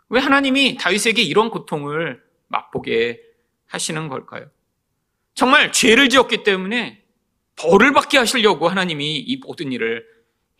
왜 0.10 0.20
하나님이 0.20 0.78
다윗에게 0.78 1.22
이런 1.22 1.50
고통을 1.50 2.22
맛보게 2.48 3.22
하시는 3.66 4.08
걸까요? 4.08 4.50
정말 5.34 5.72
죄를 5.72 6.10
지었기 6.10 6.44
때문에 6.44 7.04
벌을 7.56 7.92
받게 7.94 8.18
하시려고 8.18 8.70
하나님이 8.70 9.18
이 9.18 9.38
모든 9.38 9.72
일을 9.72 10.06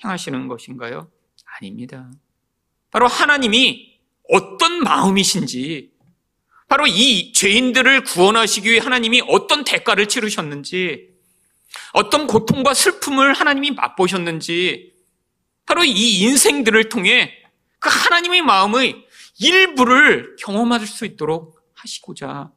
행하시는 0.04 0.48
것인가요? 0.48 1.10
아닙니다. 1.60 2.12
바로 2.92 3.08
하나님이 3.08 4.00
어떤 4.30 4.84
마음이신지, 4.84 5.92
바로 6.68 6.86
이 6.86 7.32
죄인들을 7.32 8.04
구원하시기 8.04 8.70
위해 8.70 8.80
하나님이 8.80 9.24
어떤 9.28 9.64
대가를 9.64 10.08
치르셨는지, 10.08 11.10
어떤 11.94 12.28
고통과 12.28 12.74
슬픔을 12.74 13.34
하나님이 13.34 13.72
맛보셨는지, 13.72 14.94
바로 15.66 15.84
이 15.84 16.20
인생들을 16.20 16.90
통해 16.90 17.32
그 17.80 17.90
하나님의 17.90 18.42
마음의 18.42 19.07
일부를 19.40 20.36
경험할 20.40 20.86
수 20.86 21.06
있도록 21.06 21.62
하시고자 21.74 22.52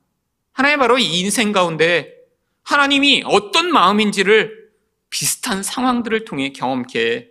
하나님 0.52 0.78
바로 0.78 0.98
이 0.98 1.20
인생 1.20 1.52
가운데 1.52 2.14
하나님이 2.62 3.24
어떤 3.26 3.70
마음인지를 3.70 4.70
비슷한 5.10 5.62
상황들을 5.62 6.24
통해 6.24 6.52
경험케 6.52 7.28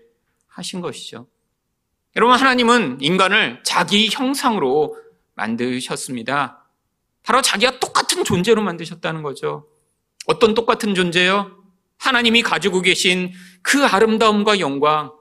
하신 0.48 0.82
것이죠. 0.82 1.28
여러분, 2.16 2.36
하나님은 2.36 2.98
인간을 3.02 3.62
자기 3.64 4.10
형상으로 4.12 4.98
만드셨습니다. 5.36 6.66
바로 7.24 7.42
자기가 7.42 7.80
똑같은 7.80 8.24
존재로 8.24 8.62
만드셨다는 8.62 9.22
거죠. 9.24 9.68
어떤 10.26 10.54
똑같은 10.54 10.96
존재요? 10.96 11.56
하나님이 11.98 12.42
가지고 12.42 12.82
계신 12.82 13.32
그 13.62 13.86
아름다움과 13.86 14.60
영광, 14.60 15.12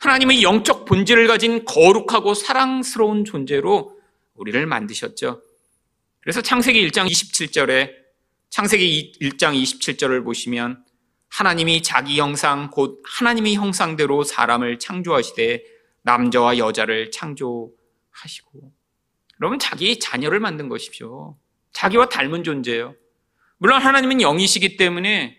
하나님의 0.00 0.42
영적 0.42 0.84
본질을 0.84 1.26
가진 1.26 1.64
거룩하고 1.64 2.34
사랑스러운 2.34 3.24
존재로 3.24 3.98
우리를 4.34 4.66
만드셨죠. 4.66 5.42
그래서 6.20 6.42
창세기 6.42 6.88
1장 6.88 7.08
27절에 7.08 7.92
창세기 8.50 9.12
1장 9.20 9.60
27절을 9.60 10.24
보시면 10.24 10.84
하나님이 11.28 11.82
자기 11.82 12.18
형상 12.18 12.70
곧 12.70 13.02
하나님의 13.04 13.54
형상대로 13.54 14.22
사람을 14.22 14.78
창조하시되 14.78 15.62
남자와 16.02 16.58
여자를 16.58 17.10
창조하시고 17.10 18.72
여러분 19.40 19.58
자기 19.58 19.98
자녀를 19.98 20.40
만든 20.40 20.68
것이죠. 20.68 21.36
자기와 21.72 22.08
닮은 22.08 22.44
존재예요. 22.44 22.94
물론 23.58 23.82
하나님은 23.82 24.20
영이시기 24.20 24.76
때문에 24.76 25.38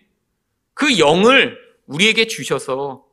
그 0.74 0.98
영을 0.98 1.58
우리에게 1.86 2.26
주셔서 2.26 3.07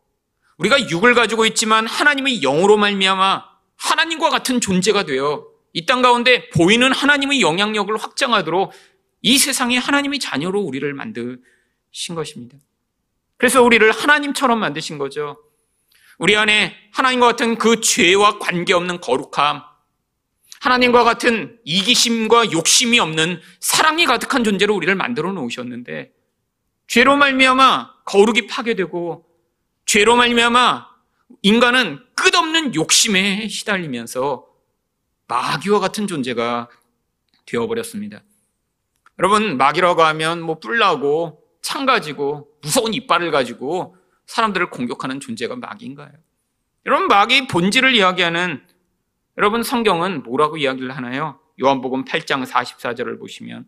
우리가 0.57 0.89
육을 0.89 1.13
가지고 1.13 1.45
있지만 1.45 1.85
하나님의 1.87 2.39
영으로 2.41 2.77
말미암아 2.77 3.43
하나님과 3.77 4.29
같은 4.29 4.61
존재가 4.61 5.03
되어 5.03 5.45
이 5.73 5.85
땅 5.85 6.01
가운데 6.01 6.49
보이는 6.51 6.91
하나님의 6.91 7.41
영향력을 7.41 7.95
확장하도록 7.97 8.71
이 9.21 9.37
세상에 9.37 9.77
하나님의 9.77 10.19
자녀로 10.19 10.61
우리를 10.61 10.93
만드신 10.93 12.15
것입니다. 12.15 12.57
그래서 13.37 13.61
우리를 13.61 13.91
하나님처럼 13.91 14.59
만드신 14.59 14.97
거죠. 14.97 15.37
우리 16.17 16.37
안에 16.37 16.73
하나님과 16.93 17.27
같은 17.27 17.57
그 17.57 17.81
죄와 17.81 18.39
관계없는 18.39 19.01
거룩함, 19.01 19.63
하나님과 20.61 21.03
같은 21.03 21.59
이기심과 21.65 22.53
욕심이 22.53 22.97
없는 22.99 23.41
사랑이 23.59 24.05
가득한 24.05 24.45
존재로 24.45 24.73
우리를 24.73 24.95
만들어 24.95 25.33
놓으셨는데 25.33 26.13
죄로 26.87 27.17
말미암아 27.17 28.03
거룩이 28.05 28.47
파괴되고 28.47 29.25
죄로 29.85 30.15
말미암아 30.15 30.87
인간은 31.43 32.03
끝없는 32.15 32.75
욕심에 32.75 33.47
시달리면서 33.47 34.47
마귀와 35.27 35.79
같은 35.79 36.07
존재가 36.07 36.69
되어버렸습니다. 37.45 38.23
여러분 39.19 39.57
마귀라고 39.57 40.03
하면 40.03 40.41
뭐 40.41 40.59
뿔나고 40.59 41.41
창 41.61 41.85
가지고 41.85 42.49
무서운 42.61 42.93
이빨을 42.93 43.31
가지고 43.31 43.95
사람들을 44.25 44.69
공격하는 44.69 45.19
존재가 45.19 45.55
마귀인가요? 45.55 46.11
여러분 46.85 47.07
마귀의 47.07 47.47
본질을 47.47 47.95
이야기하는 47.95 48.65
여러분 49.37 49.63
성경은 49.63 50.23
뭐라고 50.23 50.57
이야기를 50.57 50.95
하나요? 50.95 51.39
요한복음 51.61 52.05
8장 52.05 52.45
44절을 52.45 53.19
보시면 53.19 53.67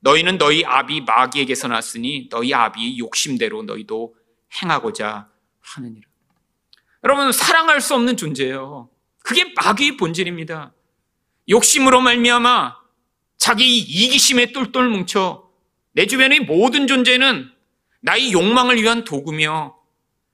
너희는 0.00 0.38
너희 0.38 0.64
아비 0.64 1.00
마귀에게서 1.02 1.68
났으니 1.68 2.28
너희 2.30 2.52
아비의 2.52 2.98
욕심대로 2.98 3.62
너희도 3.62 4.14
행하고자 4.62 5.33
하느니라. 5.64 6.06
여러분 7.02 7.32
사랑할 7.32 7.80
수 7.80 7.94
없는 7.94 8.16
존재예요. 8.16 8.88
그게 9.22 9.52
마귀의 9.56 9.96
본질입니다. 9.96 10.72
욕심으로 11.48 12.00
말미암아 12.00 12.76
자기 13.36 13.78
이기심에 13.78 14.52
똘똘 14.52 14.88
뭉쳐 14.88 15.50
내 15.92 16.06
주변의 16.06 16.40
모든 16.40 16.86
존재는 16.86 17.50
나의 18.00 18.32
욕망을 18.32 18.80
위한 18.82 19.04
도구며 19.04 19.76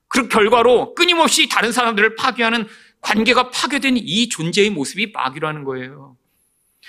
그 0.07 0.27
결과로 0.27 0.93
끊임없이 0.93 1.47
다른 1.47 1.71
사람들을 1.71 2.15
파괴하는 2.15 2.67
관계가 2.99 3.49
파괴된 3.49 3.97
이 3.97 4.29
존재의 4.29 4.69
모습이 4.69 5.11
마귀라는 5.13 5.63
거예요. 5.63 6.17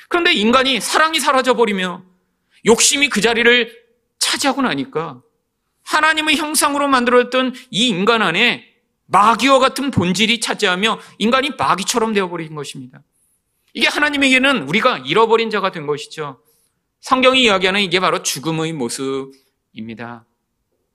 그런데 0.08 0.32
인간이 0.32 0.80
사랑이 0.80 1.20
사라져버리며 1.20 2.04
욕심이 2.66 3.08
그 3.08 3.20
자리를 3.20 3.82
차지하고 4.18 4.62
나니까 4.62 5.22
하나님의 5.84 6.36
형상으로 6.36 6.88
만들었던 6.88 7.54
이 7.70 7.88
인간 7.88 8.22
안에 8.22 8.64
마귀와 9.06 9.58
같은 9.58 9.90
본질이 9.90 10.40
차지하며 10.40 11.00
인간이 11.18 11.50
마귀처럼 11.58 12.14
되어버린 12.14 12.54
것입니다. 12.54 13.02
이게 13.74 13.86
하나님에게는 13.88 14.68
우리가 14.68 14.98
잃어버린 14.98 15.50
자가 15.50 15.70
된 15.70 15.86
것이죠. 15.86 16.42
성경이 17.00 17.42
이야기하는 17.42 17.80
이게 17.80 18.00
바로 18.00 18.22
죽음의 18.22 18.72
모습입니다. 18.74 20.24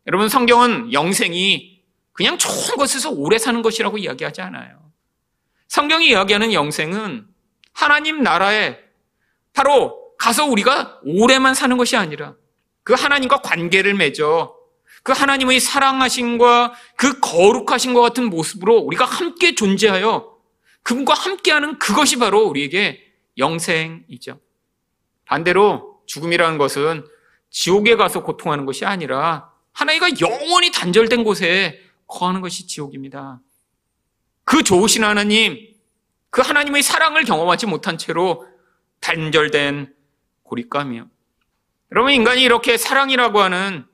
여러분, 0.08 0.30
성경은 0.30 0.93
영생이 0.93 1.82
그냥 2.13 2.38
좋은 2.38 2.76
곳에서 2.78 3.12
오래 3.12 3.38
사는 3.38 3.62
것이라고 3.62 3.97
이야기하지 3.97 4.41
않아요. 4.41 4.91
성경이 5.67 6.10
이야기하는 6.10 6.54
영생은 6.54 7.28
하나님 7.73 8.23
나라에 8.23 8.80
바로 9.54 10.15
가서 10.17 10.45
우리가 10.45 11.00
오래만 11.04 11.54
사는 11.54 11.78
것이 11.78 11.95
아니라 11.95 12.36
그 12.84 12.93
하나님과 12.93 13.41
관계를 13.41 13.93
맺어 13.93 14.57
그 15.08 15.13
하나님의 15.13 15.62
사랑하심과 15.62 16.74
그 16.98 17.22
거룩하심과 17.22 18.02
같은 18.02 18.26
모습으로 18.26 18.76
우리가 18.76 19.06
함께 19.06 19.56
존재하여 19.56 20.36
그분과 20.84 21.13
함께하는 21.13 21.80
그것이 21.80 22.20
바로 22.20 22.43
우리에게 22.43 23.02
영생이죠. 23.38 24.41
반대로 25.24 26.02
죽음이라는 26.08 26.58
것은 26.58 27.08
지옥에 27.50 27.96
가서 27.96 28.22
고통하는 28.22 28.65
것이 28.65 28.84
아니라 28.84 29.50
하나님과 29.72 30.10
영원히 30.20 30.74
단절된 30.74 31.24
곳에 31.24 31.80
거하는 32.06 32.41
것이 32.41 32.67
지옥입니다. 32.67 33.39
그 34.43 34.62
좋으신 34.62 35.06
하나님, 35.06 35.58
그 36.30 36.41
하나님의 36.41 36.84
사랑을 36.84 37.24
경험하지 37.24 37.67
못한 37.67 37.98
채로 37.98 38.46
단절된 39.00 39.96
고립감이요. 40.43 41.08
여러분, 41.93 42.12
인간이 42.12 42.41
이렇게 42.41 42.76
사랑이라고 42.76 43.39
하는 43.39 43.87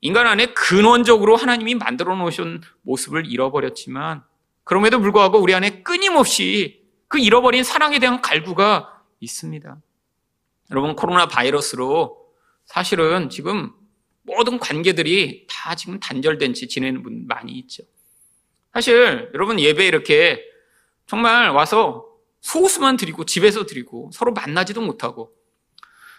인간 0.00 0.26
안에 0.26 0.46
근원적으로 0.54 1.36
하나님이 1.36 1.74
만들어 1.74 2.14
놓으신 2.14 2.60
모습을 2.82 3.26
잃어버렸지만 3.26 4.22
그럼에도 4.64 5.00
불구하고 5.00 5.38
우리 5.38 5.54
안에 5.54 5.82
끊임없이 5.82 6.84
그 7.08 7.18
잃어버린 7.18 7.64
사랑에 7.64 7.98
대한 7.98 8.20
갈구가 8.20 9.02
있습니다. 9.20 9.76
여러분, 10.70 10.94
코로나 10.94 11.26
바이러스로 11.26 12.18
사실은 12.66 13.30
지금 13.30 13.72
모든 14.22 14.58
관계들이 14.58 15.46
다 15.48 15.74
지금 15.74 15.98
단절된 15.98 16.52
채 16.52 16.66
지내는 16.66 17.02
분 17.02 17.26
많이 17.26 17.52
있죠. 17.52 17.82
사실 18.72 19.30
여러분 19.32 19.58
예배 19.58 19.86
이렇게 19.86 20.44
정말 21.06 21.50
와서 21.50 22.06
소수만 22.42 22.98
드리고 22.98 23.24
집에서 23.24 23.64
드리고 23.64 24.10
서로 24.12 24.32
만나지도 24.32 24.82
못하고 24.82 25.32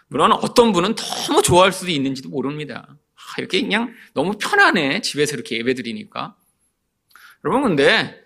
물론 0.07 0.31
어떤 0.31 0.73
분은 0.73 0.95
너무 0.95 1.43
좋아할 1.43 1.71
수도 1.71 1.91
있는지도 1.91 2.29
모릅니다. 2.29 2.97
아, 3.29 3.35
이렇게 3.37 3.61
그냥 3.61 3.93
너무 4.13 4.37
편안해 4.37 5.01
집에서 5.01 5.35
이렇게 5.35 5.57
예배 5.57 5.75
드리니까 5.75 6.35
여러분 7.45 7.63
근데 7.63 8.23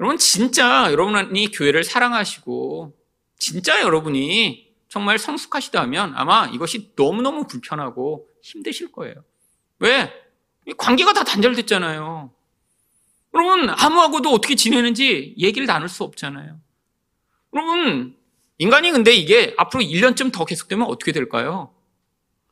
여러분 0.00 0.16
진짜 0.16 0.90
여러분이 0.92 1.50
교회를 1.50 1.84
사랑하시고 1.84 2.96
진짜 3.38 3.80
여러분이 3.82 4.68
정말 4.88 5.18
성숙하시다면 5.18 6.14
아마 6.16 6.46
이것이 6.46 6.92
너무너무 6.96 7.46
불편하고 7.46 8.26
힘드실 8.42 8.90
거예요. 8.90 9.14
왜? 9.80 10.12
관계가 10.76 11.12
다 11.12 11.24
단절됐잖아요. 11.24 12.30
여러분, 13.34 13.70
아무하고도 13.70 14.30
어떻게 14.30 14.54
지내는지 14.54 15.34
얘기를 15.38 15.66
나눌 15.66 15.88
수 15.88 16.04
없잖아요. 16.04 16.58
여러분, 17.54 18.16
인간이 18.58 18.90
근데 18.90 19.12
이게 19.12 19.54
앞으로 19.56 19.82
1년쯤 19.82 20.32
더 20.32 20.44
계속되면 20.44 20.86
어떻게 20.86 21.12
될까요? 21.12 21.74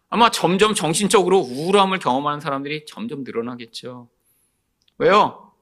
아마 0.08 0.30
점점 0.30 0.74
정신적으로 0.74 1.38
우울함을 1.38 1.98
경험하는 1.98 2.40
사람들이 2.40 2.86
점점 2.86 3.24
늘어나겠죠. 3.24 4.08
왜요? 4.98 5.52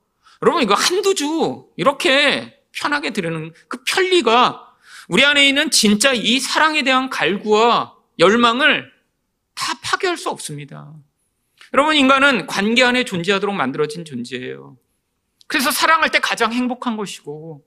여러분, 0.42 0.62
이거 0.62 0.74
한두 0.74 1.14
주 1.14 1.66
이렇게 1.76 2.62
편하게 2.72 3.10
들으는 3.10 3.52
그 3.68 3.82
편리가 3.84 4.74
우리 5.08 5.24
안에 5.24 5.46
있는 5.46 5.70
진짜 5.70 6.12
이 6.12 6.38
사랑에 6.40 6.82
대한 6.82 7.08
갈구와 7.10 7.94
열망을 8.18 8.92
다 9.54 9.74
파괴할 9.82 10.16
수 10.16 10.30
없습니다. 10.30 10.92
여러분, 11.72 11.96
인간은 11.96 12.46
관계 12.46 12.82
안에 12.82 13.04
존재하도록 13.04 13.54
만들어진 13.54 14.04
존재예요. 14.04 14.76
그래서 15.46 15.70
사랑할 15.70 16.10
때 16.10 16.18
가장 16.20 16.52
행복한 16.52 16.96
것이고, 16.96 17.64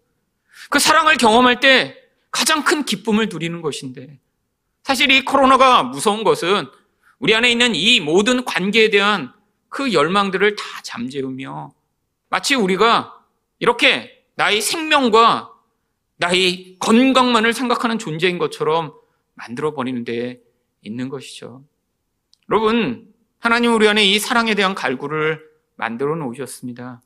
그 0.70 0.80
사랑을 0.80 1.18
경험할 1.18 1.60
때 1.60 1.98
가장 2.32 2.64
큰 2.64 2.86
기쁨을 2.86 3.30
누리는 3.30 3.62
것인데, 3.62 4.20
사실 4.88 5.12
이 5.12 5.26
코로나가 5.26 5.84
무서운 5.84 6.24
것은 6.24 6.66
우리 7.20 7.36
안에 7.36 7.52
있는 7.52 7.76
이 7.76 8.00
모든 8.00 8.46
관계에 8.46 8.90
대한 8.90 9.34
그 9.68 9.92
열망들을 9.92 10.56
다 10.56 10.64
잠재우며, 10.82 11.74
마치 12.30 12.56
우리가 12.56 13.14
이렇게 13.60 14.24
나의 14.36 14.62
생명과 14.62 15.52
나의 16.16 16.78
건강만을 16.80 17.52
생각하는 17.52 18.00
존재인 18.00 18.38
것처럼 18.38 18.94
만들어버리는 19.34 20.06
데 20.06 20.40
있는 20.82 21.10
것이죠. 21.10 21.66
여러분, 22.50 23.14
하나님 23.40 23.74
우리 23.74 23.90
안에 23.90 24.06
이 24.06 24.20
사랑에 24.20 24.56
대한 24.56 24.74
갈구를 24.74 25.44
만들어 25.76 26.16
놓으셨습니다. 26.16 27.02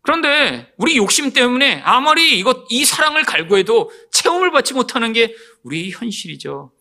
그런데 0.00 0.72
우리 0.78 0.96
욕심 0.96 1.34
때문에 1.34 1.82
아무리 1.84 2.38
이것, 2.38 2.64
이 2.70 2.86
사랑을 2.86 3.24
갈구해도 3.24 3.90
체험을 4.10 4.52
받지 4.52 4.72
못하는 4.72 5.12
게 5.12 5.34
우리 5.64 5.90
현실이죠. 5.90 6.72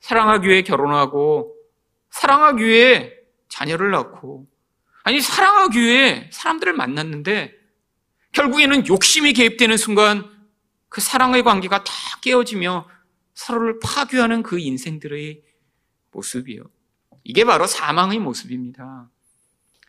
사랑하기 0.00 0.48
위해 0.48 0.62
결혼하고, 0.62 1.56
사랑하기 2.10 2.64
위해 2.64 3.12
자녀를 3.48 3.90
낳고, 3.90 4.46
아니, 5.04 5.20
사랑하기 5.20 5.80
위해 5.80 6.30
사람들을 6.32 6.72
만났는데, 6.72 7.54
결국에는 8.32 8.86
욕심이 8.86 9.32
개입되는 9.32 9.76
순간 9.76 10.24
그 10.88 11.00
사랑의 11.00 11.42
관계가 11.42 11.84
다 11.84 11.92
깨어지며 12.22 12.88
서로를 13.34 13.78
파괴하는 13.82 14.42
그 14.42 14.58
인생들의 14.58 15.42
모습이요. 16.12 16.64
이게 17.24 17.44
바로 17.44 17.66
사망의 17.66 18.18
모습입니다. 18.18 19.08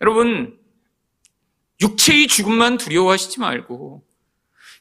여러분, 0.01 0.59
육체의 1.81 2.27
죽음만 2.27 2.77
두려워하시지 2.77 3.39
말고 3.39 4.05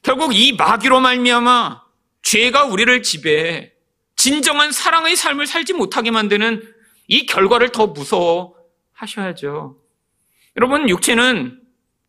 결국 0.03 0.35
이 0.35 0.53
마귀로 0.53 1.01
말미암아 1.01 1.83
죄가 2.23 2.65
우리를 2.67 3.03
지배해 3.03 3.70
진정한 4.21 4.71
사랑의 4.71 5.17
삶을 5.17 5.47
살지 5.47 5.73
못하게 5.73 6.11
만드는 6.11 6.75
이 7.09 7.25
결과를 7.25 7.73
더 7.73 7.87
무서워하셔야죠. 7.87 9.79
여러분, 10.59 10.91
육체는 10.91 11.63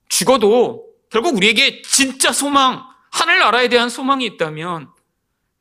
죽어도 0.09 0.89
결국 1.09 1.37
우리에게 1.37 1.81
진짜 1.83 2.33
소망, 2.33 2.83
하늘나라에 3.11 3.69
대한 3.69 3.87
소망이 3.87 4.25
있다면 4.25 4.89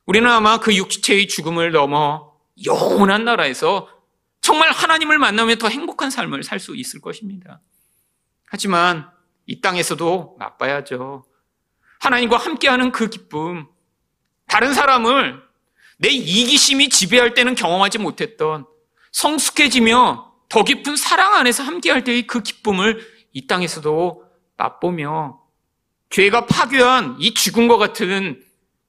우리는 0.06 0.28
아마 0.28 0.58
그 0.58 0.74
육체의 0.74 1.28
죽음을 1.28 1.70
넘어 1.70 2.32
영원한 2.64 3.24
나라에서 3.24 3.88
정말 4.40 4.72
하나님을 4.72 5.20
만나며 5.20 5.54
더 5.54 5.68
행복한 5.68 6.10
삶을 6.10 6.42
살 6.42 6.58
수 6.58 6.74
있을 6.74 7.00
것입니다. 7.00 7.60
하지만 8.48 9.08
이 9.46 9.60
땅에서도 9.60 10.34
맛봐야죠. 10.40 11.24
하나님과 12.00 12.38
함께하는 12.38 12.90
그 12.90 13.08
기쁨, 13.08 13.68
다른 14.48 14.74
사람을 14.74 15.48
내 16.00 16.08
이기심이 16.08 16.88
지배할 16.88 17.34
때는 17.34 17.54
경험하지 17.54 17.98
못했던 17.98 18.64
성숙해지며 19.12 20.32
더 20.48 20.64
깊은 20.64 20.96
사랑 20.96 21.34
안에서 21.34 21.62
함께할 21.62 22.04
때의 22.04 22.26
그 22.26 22.42
기쁨을 22.42 23.06
이 23.32 23.46
땅에서도 23.46 24.24
맛보며 24.56 25.42
죄가 26.08 26.46
파괴한 26.46 27.16
이 27.20 27.34
죽음과 27.34 27.76
같은 27.76 28.42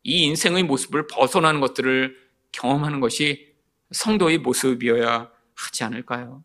이 0.04 0.24
인생의 0.24 0.64
모습을 0.64 1.08
벗어나는 1.08 1.60
것들을 1.60 2.18
경험하는 2.54 3.02
것이 3.02 3.56
성도의 3.92 4.38
모습이어야 4.38 5.30
하지 5.54 5.84
않을까요? 5.84 6.44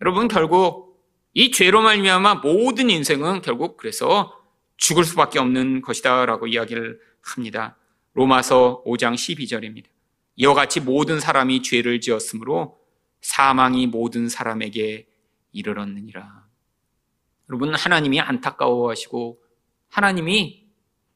여러분 0.00 0.28
결국 0.28 1.04
이 1.34 1.50
죄로 1.50 1.82
말미암아 1.82 2.36
모든 2.36 2.88
인생은 2.88 3.42
결국 3.42 3.76
그래서 3.76 4.32
죽을 4.76 5.02
수밖에 5.04 5.40
없는 5.40 5.82
것이다라고 5.82 6.46
이야기를 6.46 7.00
합니다. 7.20 7.77
로마서 8.18 8.82
5장 8.84 9.14
12절입니다. 9.14 9.86
이와 10.36 10.54
같이 10.54 10.80
모든 10.80 11.20
사람이 11.20 11.62
죄를 11.62 12.00
지었으므로 12.00 12.78
사망이 13.20 13.86
모든 13.86 14.28
사람에게 14.28 15.08
이르렀느니라. 15.52 16.46
여러분 17.48 17.74
하나님이 17.74 18.20
안타까워하시고 18.20 19.42
하나님이 19.88 20.66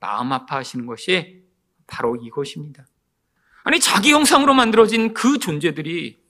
마음 0.00 0.32
아파하시는 0.32 0.86
것이 0.86 1.44
바로 1.86 2.16
이것입니다. 2.16 2.86
아니 3.64 3.78
자기 3.78 4.12
형상으로 4.12 4.54
만들어진 4.54 5.12
그 5.14 5.38
존재들이 5.38 6.22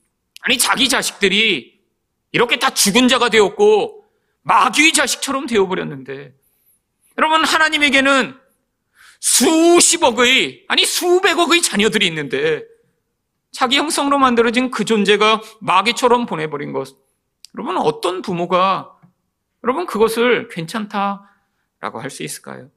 아니, 0.43 0.59
자기 0.59 0.89
자식들이 0.89 1.81
이렇게 2.33 2.59
다 2.59 2.71
죽은 2.71 3.09
자가 3.09 3.29
되었고, 3.29 4.05
마귀의 4.43 4.93
자식처럼 4.93 5.47
되어버렸는데, 5.47 6.35
여러분, 7.17 7.45
하나님에게는 7.45 8.37
수십억의, 9.23 10.65
아니, 10.67 10.85
수백억의 10.85 11.63
자녀들이 11.63 12.07
있는데, 12.09 12.65
자기 13.53 13.77
형성으로 13.77 14.19
만들어진 14.19 14.71
그 14.73 14.85
존재가 14.85 15.43
마귀처럼 15.61 16.27
보내버린 16.27 16.73
것. 16.73 16.97
여러분, 17.57 17.77
어떤 17.77 18.21
부모가, 18.21 18.99
여러분, 19.63 19.87
그것을 19.87 20.49
괜찮다라고 20.49 22.01
할 22.01 22.11
수 22.11 22.25
있을까요? 22.25 22.69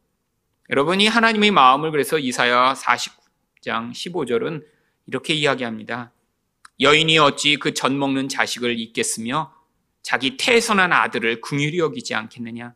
여러분이 0.70 1.08
하나님의 1.08 1.50
마음을 1.50 1.90
그래서 1.90 2.20
이사야 2.20 2.74
49장 2.76 3.92
15절은 3.92 4.64
이렇게 5.08 5.34
이야기합니다. 5.34 6.12
여인이 6.80 7.18
어찌 7.20 7.56
그 7.58 7.74
젖 7.74 7.92
먹는 7.92 8.30
자식을 8.30 8.78
잊겠으며 8.80 9.52
자기 10.04 10.38
태선한 10.38 10.94
아들을 10.94 11.42
궁휼히 11.42 11.80
여기지 11.80 12.14
않겠느냐? 12.14 12.76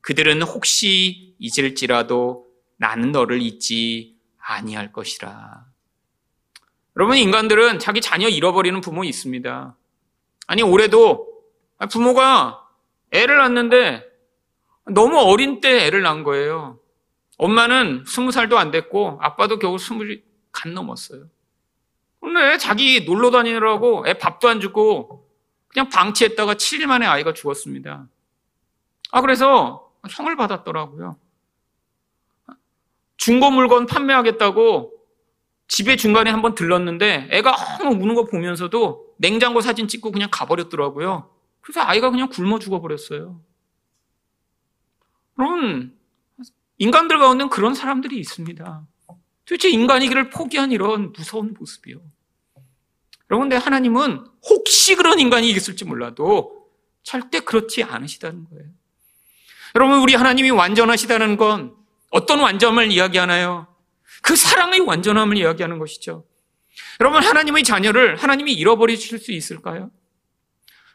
그들은 0.00 0.42
혹시 0.42 1.34
잊을지라도 1.38 2.45
나는 2.76 3.12
너를 3.12 3.40
잊지 3.40 4.16
아니할 4.38 4.92
것이라. 4.92 5.64
여러분 6.96 7.16
인간들은 7.16 7.78
자기 7.78 8.00
자녀 8.00 8.28
잃어버리는 8.28 8.80
부모 8.80 9.04
있습니다. 9.04 9.76
아니 10.46 10.62
올해도 10.62 11.28
부모가 11.90 12.66
애를 13.10 13.36
낳는데 13.36 14.04
너무 14.86 15.18
어린 15.18 15.60
때 15.60 15.86
애를 15.86 16.02
낳은 16.02 16.22
거예요. 16.22 16.78
엄마는 17.38 18.04
스무 18.06 18.30
살도 18.30 18.58
안 18.58 18.70
됐고 18.70 19.18
아빠도 19.20 19.58
겨우 19.58 19.78
스물이 19.78 20.24
간 20.52 20.72
넘었어요. 20.72 21.28
근데 22.20 22.56
자기 22.56 23.04
놀러 23.04 23.30
다니느라고 23.30 24.04
애 24.08 24.14
밥도 24.14 24.48
안 24.48 24.60
주고 24.60 25.28
그냥 25.68 25.90
방치했다가 25.90 26.54
7일 26.54 26.86
만에 26.86 27.04
아이가 27.04 27.34
죽었습니다. 27.34 28.08
아, 29.10 29.20
그래서 29.20 29.92
형을 30.08 30.36
받았더라고요. 30.36 31.18
중고 33.16 33.50
물건 33.50 33.86
판매하겠다고 33.86 34.92
집에 35.68 35.96
중간에 35.96 36.30
한번 36.30 36.54
들렀는데 36.54 37.28
애가 37.30 37.78
너무 37.78 38.02
우는 38.02 38.14
거 38.14 38.24
보면서도 38.24 39.14
냉장고 39.18 39.60
사진 39.60 39.88
찍고 39.88 40.12
그냥 40.12 40.28
가버렸더라고요. 40.30 41.30
그래서 41.60 41.80
아이가 41.80 42.10
그냥 42.10 42.28
굶어 42.28 42.58
죽어버렸어요. 42.58 43.40
여러분, 45.38 45.98
인간들 46.78 47.18
가운데 47.18 47.46
그런 47.50 47.74
사람들이 47.74 48.18
있습니다. 48.18 48.86
도대체 49.44 49.70
인간이기를 49.70 50.30
포기한 50.30 50.72
이런 50.72 51.12
무서운 51.12 51.54
모습이요. 51.58 52.00
여러분, 53.30 53.48
근데 53.48 53.56
하나님은 53.56 54.24
혹시 54.48 54.94
그런 54.94 55.18
인간이 55.18 55.50
있을지 55.50 55.84
몰라도 55.84 56.68
절대 57.02 57.40
그렇지 57.40 57.82
않으시다는 57.82 58.44
거예요. 58.44 58.68
여러분, 59.74 60.00
우리 60.00 60.14
하나님이 60.14 60.50
완전하시다는 60.50 61.36
건 61.36 61.74
어떤 62.16 62.40
완전함을 62.40 62.90
이야기하나요? 62.92 63.66
그 64.22 64.36
사랑의 64.36 64.80
완전함을 64.80 65.36
이야기하는 65.36 65.78
것이죠. 65.78 66.24
여러분, 66.98 67.22
하나님의 67.22 67.62
자녀를 67.62 68.16
하나님이 68.16 68.54
잃어버리실 68.54 69.18
수 69.18 69.32
있을까요? 69.32 69.90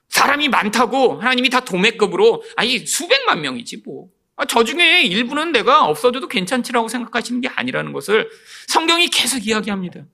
사람이 0.09 0.49
많다고 0.49 1.21
하나님이 1.21 1.49
다 1.49 1.59
도매급으로, 1.59 2.43
아니, 2.55 2.79
수백만 2.87 3.41
명이지 3.41 3.83
뭐. 3.85 4.09
아, 4.35 4.45
저 4.45 4.63
중에 4.63 5.03
일부는 5.03 5.51
내가 5.51 5.85
없어져도 5.85 6.27
괜찮지라고 6.27 6.87
생각하시는 6.87 7.41
게 7.41 7.49
아니라는 7.49 7.93
것을 7.93 8.27
성경이 8.67 9.07
계속 9.09 9.45
이야기합니다. 9.45 10.05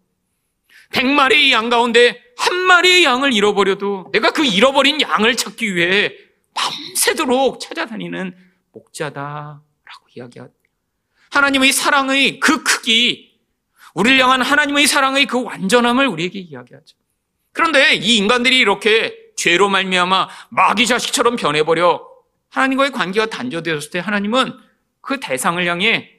백마리의 0.90 1.54
양 1.54 1.70
가운데 1.70 2.22
한 2.38 2.54
마리의 2.54 3.06
양을 3.06 3.32
잃어버려도 3.32 4.10
내가 4.12 4.32
그 4.32 4.46
잃어버린 4.46 5.00
양을 5.00 5.38
찾기 5.38 5.74
위해 5.74 6.14
밤새도록 6.54 7.62
찾아다니는 7.62 8.36
목자다라고 8.74 9.62
이야기합니다. 10.16 10.57
하나님의 11.32 11.72
사랑의 11.72 12.40
그 12.40 12.64
크기, 12.64 13.40
우리를 13.94 14.20
향한 14.20 14.42
하나님의 14.42 14.88
사랑의 14.88 15.26
그 15.26 15.44
완전함을 15.44 16.08
우리에게 16.08 16.40
이야기하죠. 16.40 16.98
그런데 17.52 17.96
이 17.96 18.18
인간들이 18.18 18.60
이렇게 18.60 19.16
죄로 19.36 19.70
말미암아 19.70 20.30
마귀 20.50 20.86
자식처럼 20.86 21.36
변해버려 21.36 22.08
하나님과의 22.50 22.92
관계가 22.92 23.28
단절되었을 23.28 23.92
때 23.92 24.00
하나님은 24.00 24.54
그 25.02 25.20
대상을 25.20 25.66
향해 25.66 26.12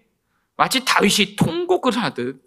마치 0.57 0.85
다윗이 0.85 1.37
통곡을 1.37 1.97
하듯 1.97 2.43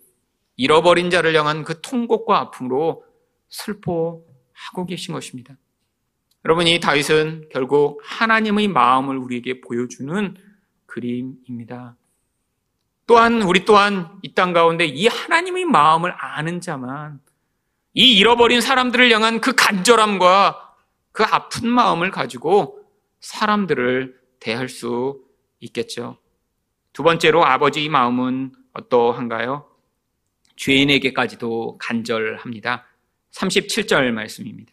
잃어버린 0.58 1.10
자를 1.10 1.36
향한 1.36 1.64
그 1.64 1.82
통곡과 1.82 2.38
아픔으로 2.40 3.06
슬퍼하고 3.50 4.86
계신 4.88 5.14
것입니다. 5.14 5.56
여러분, 6.44 6.68
이 6.68 6.80
다윗은 6.80 7.50
결국 7.52 8.02
하나님의 8.04 8.68
마음을 8.68 9.18
우리에게 9.18 9.62
보여주는 9.62 10.36
그림입니다. 10.88 11.96
또한, 13.12 13.42
우리 13.42 13.66
또한 13.66 14.10
이 14.24 14.34
땅 14.34 14.54
가운데 14.54 14.86
이 14.86 15.06
하나님의 15.08 15.66
마음을 15.66 16.14
아는 16.18 16.62
자만 16.62 17.20
이 17.94 18.18
잃어버린 18.18 18.62
사람들을 18.62 19.12
향한 19.12 19.42
그 19.42 19.54
간절함과 19.54 20.76
그 21.12 21.26
아픈 21.26 21.68
마음을 21.68 22.10
가지고 22.10 22.80
사람들을 23.20 24.18
대할 24.40 24.70
수 24.70 25.20
있겠죠. 25.60 26.20
두 26.94 27.04
번째로 27.04 27.46
아버지의 27.46 27.90
마음은 27.90 28.54
어떠한가요? 28.72 29.68
죄인에게까지도 30.56 31.78
간절합니다. 31.80 32.86
37절 33.34 34.12
말씀입니다. 34.12 34.72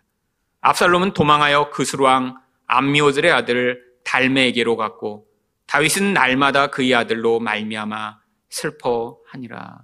압살롬은 0.61 1.13
도망하여 1.13 1.71
그스루왕 1.71 2.41
암미오들의 2.69 3.33
아들 3.33 3.83
달메에게로 4.05 4.77
갔고 4.77 5.27
다윗은 5.67 6.13
날마다 6.15 6.69
그의 6.69 6.95
아들로 6.95 7.41
말미암아 7.41 8.18
슬퍼하니라. 8.51 9.83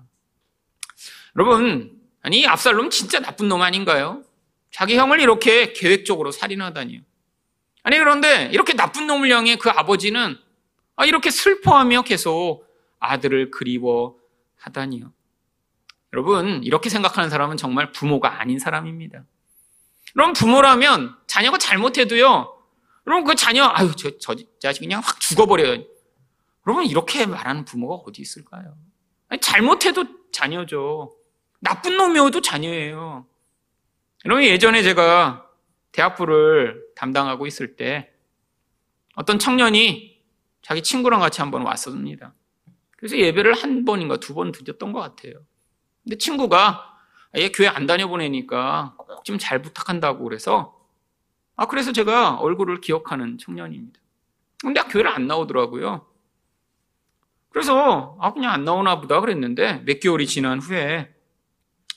여러분, 1.37 2.00
아니 2.22 2.46
압살롬 2.46 2.90
진짜 2.90 3.20
나쁜 3.20 3.48
놈 3.48 3.62
아닌가요? 3.62 4.22
자기 4.70 4.96
형을 4.96 5.20
이렇게 5.20 5.72
계획적으로 5.72 6.31
살인하다니요. 6.31 7.00
아니 7.83 7.98
그런데 7.98 8.48
이렇게 8.53 8.72
나쁜 8.72 9.07
놈을 9.07 9.31
향해 9.31 9.57
그 9.57 9.70
아버지는 9.70 10.37
아, 10.96 11.05
이렇게 11.05 11.31
슬퍼하며 11.31 12.03
계속 12.03 12.66
아들을 12.98 13.50
그리워하다니요. 13.50 15.12
여러분 16.14 16.62
이렇게 16.64 16.88
생각하는 16.88 17.29
사람은 17.29 17.57
정말 17.57 17.92
부모가 17.92 18.40
아닌 18.40 18.59
사람입니다. 18.59 19.24
그럼 20.12 20.33
부모라면 20.33 21.14
자녀가 21.27 21.59
잘못해도요. 21.59 22.57
그럼 23.05 23.24
그 23.24 23.35
자녀 23.35 23.64
아유 23.66 23.92
저, 23.96 24.16
저 24.18 24.35
자식 24.59 24.81
그냥 24.81 25.03
확 25.05 25.20
죽어버려요. 25.20 25.85
여러분 26.66 26.87
이렇게 26.87 27.27
말하는 27.27 27.64
부모가 27.64 28.03
어디 28.07 28.22
있을까요? 28.22 28.77
아니, 29.29 29.40
잘못해도 29.40 30.05
자녀죠. 30.33 31.14
나쁜 31.61 31.96
놈이어도 31.96 32.40
자녀예요. 32.40 33.27
여러분 34.24 34.44
예전에 34.44 34.83
제가 34.83 35.48
대학부를 35.92 36.83
담당하고 36.96 37.46
있을 37.46 37.77
때 37.77 38.11
어떤 39.14 39.38
청년이 39.38 40.22
자기 40.62 40.83
친구랑 40.83 41.20
같이 41.20 41.40
한번 41.40 41.62
왔었습니다. 41.62 42.35
그래서 42.96 43.16
예배를 43.18 43.55
한 43.55 43.85
번인가 43.85 44.16
두 44.16 44.35
번 44.35 44.50
드렸던 44.50 44.92
것 44.92 45.00
같아요. 45.00 45.35
근데 46.03 46.16
친구가 46.16 46.90
얘 47.37 47.50
교회 47.50 47.68
안 47.68 47.87
다녀보내니까 47.87 48.94
꼭 48.96 49.24
좀 49.24 49.38
잘 49.38 49.62
부탁한다고 49.62 50.24
그래서 50.24 50.79
아 51.57 51.66
그래서 51.66 51.92
제가 51.92 52.37
얼굴을 52.37 52.81
기억하는 52.81 53.38
청년입니다. 53.38 54.00
근데 54.61 54.81
교회를 54.83 55.11
안 55.11 55.27
나오더라고요. 55.27 56.07
그래서 57.55 58.17
아 58.21 58.33
그냥 58.33 58.51
안 58.53 58.64
나오나 58.64 59.01
보다 59.01 59.21
그랬는데 59.21 59.85
몇 59.87 60.01
개월이 60.01 60.27
지난 60.27 60.59
후에 60.59 61.14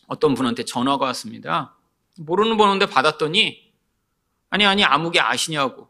어떤 0.06 0.36
분한테 0.36 0.65
전화가 0.65 1.06
왔습니다. 1.08 1.76
모르는 2.20 2.58
번호인데 2.58 2.86
받았더니 2.86 3.74
아니 4.52 4.65
아니 4.67 4.84
아무개 4.84 5.20
아시냐고. 5.20 5.89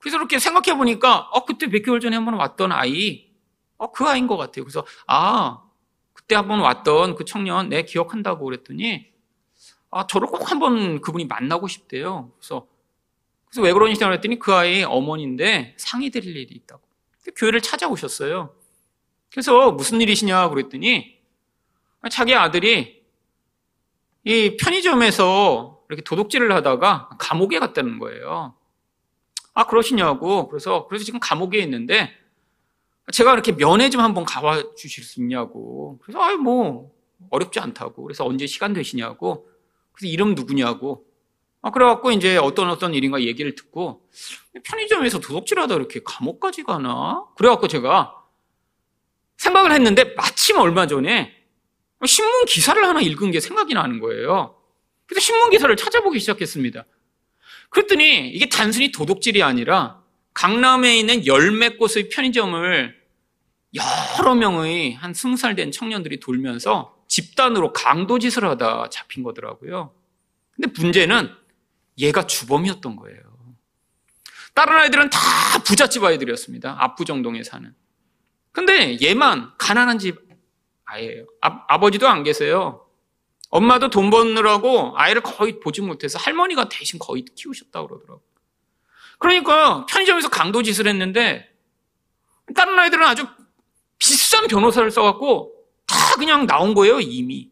그래서 0.00 0.16
이렇게 0.16 0.40
생각해 0.40 0.76
보니까 0.76 1.28
어 1.30 1.44
그때 1.44 1.68
몇 1.68 1.82
개월 1.84 2.00
전에 2.00 2.16
한 2.16 2.24
번 2.24 2.34
왔던 2.34 2.72
아이 2.72 3.30
어그 3.78 4.04
아이인 4.04 4.26
것 4.26 4.36
같아요. 4.36 4.64
그래서 4.64 4.84
아 5.06 5.62
그때 6.12 6.34
한 6.34 6.48
번 6.48 6.58
왔던 6.58 7.14
그 7.14 7.24
청년 7.24 7.68
내 7.68 7.84
기억한다고 7.84 8.44
그랬더니 8.44 9.06
아 9.92 10.08
저를 10.08 10.26
꼭 10.26 10.50
한 10.50 10.58
번 10.58 11.00
그분이 11.00 11.26
만나고 11.26 11.68
싶대요. 11.68 12.32
그래서 12.36 12.66
그래서 13.46 13.62
왜 13.62 13.72
그러시냐고 13.72 14.10
그랬더니 14.10 14.40
그 14.40 14.52
아이 14.52 14.82
어머니인데 14.82 15.76
상의 15.78 16.10
드릴 16.10 16.36
일이 16.36 16.52
있다고. 16.56 16.82
교회를 17.36 17.60
찾아오셨어요. 17.60 18.56
그래서 19.32 19.72
무슨 19.72 20.00
일이시냐 20.00 20.50
그랬더니 20.50 21.18
자기 22.10 22.34
아들이 22.34 23.02
이 24.24 24.56
편의점에서 24.58 25.80
이렇게 25.88 26.02
도둑질을 26.02 26.52
하다가 26.52 27.10
감옥에 27.18 27.58
갔다는 27.58 27.98
거예요. 27.98 28.54
아 29.54 29.66
그러시냐고. 29.66 30.48
그래서 30.48 30.86
그래서 30.86 31.04
지금 31.04 31.18
감옥에 31.18 31.58
있는데 31.58 32.10
제가 33.12 33.32
이렇게 33.32 33.52
면회 33.56 33.90
좀 33.90 34.00
한번 34.00 34.24
가봐 34.24 34.74
주실 34.76 35.02
수 35.02 35.20
있냐고. 35.20 35.98
그래서 36.02 36.22
아유 36.22 36.36
뭐 36.36 36.92
어렵지 37.30 37.58
않다고. 37.58 38.02
그래서 38.02 38.26
언제 38.26 38.46
시간 38.46 38.72
되시냐고. 38.72 39.48
그래서 39.92 40.12
이름 40.12 40.34
누구냐고. 40.34 41.06
아 41.62 41.70
그래갖고 41.70 42.10
이제 42.10 42.36
어떤 42.36 42.68
어떤 42.70 42.92
일인가 42.92 43.22
얘기를 43.22 43.54
듣고 43.54 44.08
편의점에서 44.64 45.20
도둑질하다 45.20 45.74
이렇게 45.74 46.00
감옥까지 46.04 46.64
가나? 46.64 47.24
그래갖고 47.36 47.68
제가 47.68 48.21
생각을 49.42 49.72
했는데 49.72 50.04
마침 50.16 50.58
얼마 50.58 50.86
전에 50.86 51.34
신문 52.06 52.44
기사를 52.46 52.82
하나 52.84 53.00
읽은 53.00 53.30
게 53.32 53.40
생각이 53.40 53.74
나는 53.74 53.98
거예요. 53.98 54.56
그래서 55.06 55.20
신문 55.20 55.50
기사를 55.50 55.74
찾아보기 55.76 56.20
시작했습니다. 56.20 56.84
그랬더니 57.70 58.28
이게 58.30 58.48
단순히 58.48 58.92
도둑질이 58.92 59.42
아니라 59.42 60.00
강남에 60.34 60.96
있는 60.96 61.26
열몇 61.26 61.78
곳의 61.78 62.08
편의점을 62.08 63.02
여러 63.74 64.34
명의 64.34 64.94
한 64.94 65.12
스무 65.14 65.36
살 65.36 65.54
된 65.56 65.72
청년들이 65.72 66.20
돌면서 66.20 66.96
집단으로 67.08 67.72
강도짓을 67.72 68.44
하다 68.44 68.90
잡힌 68.90 69.22
거더라고요. 69.22 69.94
근데 70.54 70.70
문제는 70.80 71.30
얘가 71.98 72.26
주범이었던 72.26 72.96
거예요. 72.96 73.20
다른 74.54 74.74
아이들은 74.78 75.10
다 75.10 75.18
부잣집 75.64 76.04
아이들이었습니다. 76.04 76.76
압구정동에 76.78 77.42
사는. 77.42 77.74
근데 78.52 78.98
얘만 79.02 79.52
가난한 79.58 79.98
집 79.98 80.20
아이예요. 80.84 81.24
아, 81.40 81.78
버지도 81.80 82.08
안 82.08 82.22
계세요. 82.22 82.86
엄마도 83.48 83.90
돈 83.90 84.10
버느라고 84.10 84.92
아이를 84.96 85.22
거의 85.22 85.60
보지 85.60 85.80
못해서 85.80 86.18
할머니가 86.18 86.68
대신 86.68 86.98
거의 86.98 87.24
키우셨다고 87.34 87.88
그러더라고요. 87.88 88.22
그러니까 89.18 89.86
편의점에서 89.86 90.28
강도 90.28 90.62
짓을 90.62 90.86
했는데 90.86 91.50
다른 92.54 92.78
아이들은 92.78 93.04
아주 93.04 93.26
비싼 93.98 94.48
변호사를 94.48 94.90
써갖고 94.90 95.54
다 95.86 96.16
그냥 96.16 96.46
나온 96.46 96.74
거예요, 96.74 97.00
이미. 97.00 97.50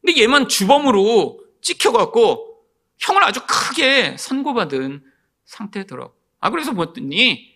근데 0.00 0.20
얘만 0.22 0.48
주범으로 0.48 1.40
찍혀갖고 1.60 2.64
형을 2.98 3.22
아주 3.24 3.40
크게 3.46 4.16
선고받은 4.18 5.04
상태더라고. 5.44 6.14
아, 6.40 6.50
그래서 6.50 6.72
봤더니 6.72 7.52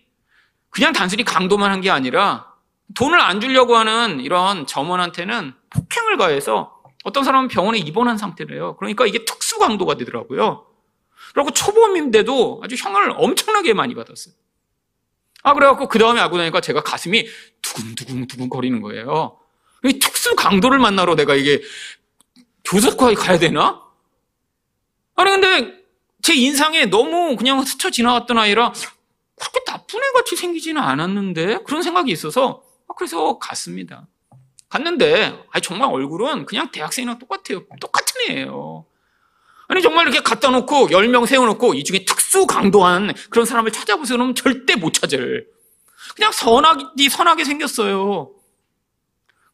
그냥 0.69 0.93
단순히 0.93 1.23
강도만 1.23 1.71
한 1.71 1.81
게 1.81 1.89
아니라 1.89 2.46
돈을 2.95 3.19
안 3.19 3.39
주려고 3.41 3.75
하는 3.75 4.21
이런 4.21 4.65
점원한테는 4.65 5.53
폭행을 5.69 6.17
가해서 6.17 6.81
어떤 7.03 7.23
사람은 7.23 7.47
병원에 7.47 7.77
입원한 7.77 8.17
상태래요. 8.17 8.75
그러니까 8.77 9.05
이게 9.05 9.25
특수 9.25 9.59
강도가 9.59 9.95
되더라고요. 9.95 10.65
그리고 11.33 11.51
초범인데도 11.51 12.61
아주 12.63 12.75
형을 12.75 13.13
엄청나게 13.15 13.73
많이 13.73 13.95
받았어요. 13.95 14.33
아, 15.43 15.53
그래갖고 15.53 15.87
그 15.87 15.99
다음에 15.99 16.19
알고 16.19 16.37
나니까 16.37 16.61
제가 16.61 16.81
가슴이 16.81 17.27
두근두근 17.61 18.27
두근 18.27 18.49
거리는 18.49 18.81
거예요. 18.81 19.39
이 19.85 19.99
특수 19.99 20.35
강도를 20.35 20.79
만나러 20.79 21.15
내가 21.15 21.35
이게 21.35 21.61
교섭과에 22.65 23.13
가야 23.13 23.37
되나? 23.39 23.81
아니, 25.15 25.31
근데 25.31 25.73
제 26.21 26.33
인상에 26.33 26.85
너무 26.87 27.35
그냥 27.37 27.63
스쳐 27.63 27.89
지나갔던 27.89 28.37
아이라 28.37 28.73
그렇게 29.39 29.63
나쁜 29.65 29.99
애 29.99 30.11
같이 30.13 30.35
생기지는 30.35 30.81
않았는데 30.81 31.59
그런 31.63 31.81
생각이 31.81 32.11
있어서 32.11 32.63
아, 32.63 32.66
그래서 32.95 33.37
갔습니다. 33.37 34.07
갔는데 34.69 35.45
정말 35.63 35.89
얼굴은 35.89 36.45
그냥 36.45 36.71
대학생이랑 36.71 37.19
똑같아요. 37.19 37.65
똑같은 37.79 38.21
애예요. 38.29 38.85
아니 39.67 39.81
정말 39.81 40.07
이렇게 40.07 40.21
갖다 40.21 40.49
놓고 40.49 40.87
10명 40.87 41.25
세워놓고 41.25 41.73
이 41.73 41.83
중에 41.83 42.05
특수 42.05 42.47
강도한 42.47 43.13
그런 43.29 43.45
사람을 43.45 43.71
찾아보세요. 43.71 44.17
그러면 44.17 44.35
절대 44.35 44.75
못 44.75 44.93
찾을. 44.93 45.47
그냥 46.15 46.31
선하기, 46.31 47.09
선하게 47.09 47.43
생겼어요. 47.43 48.31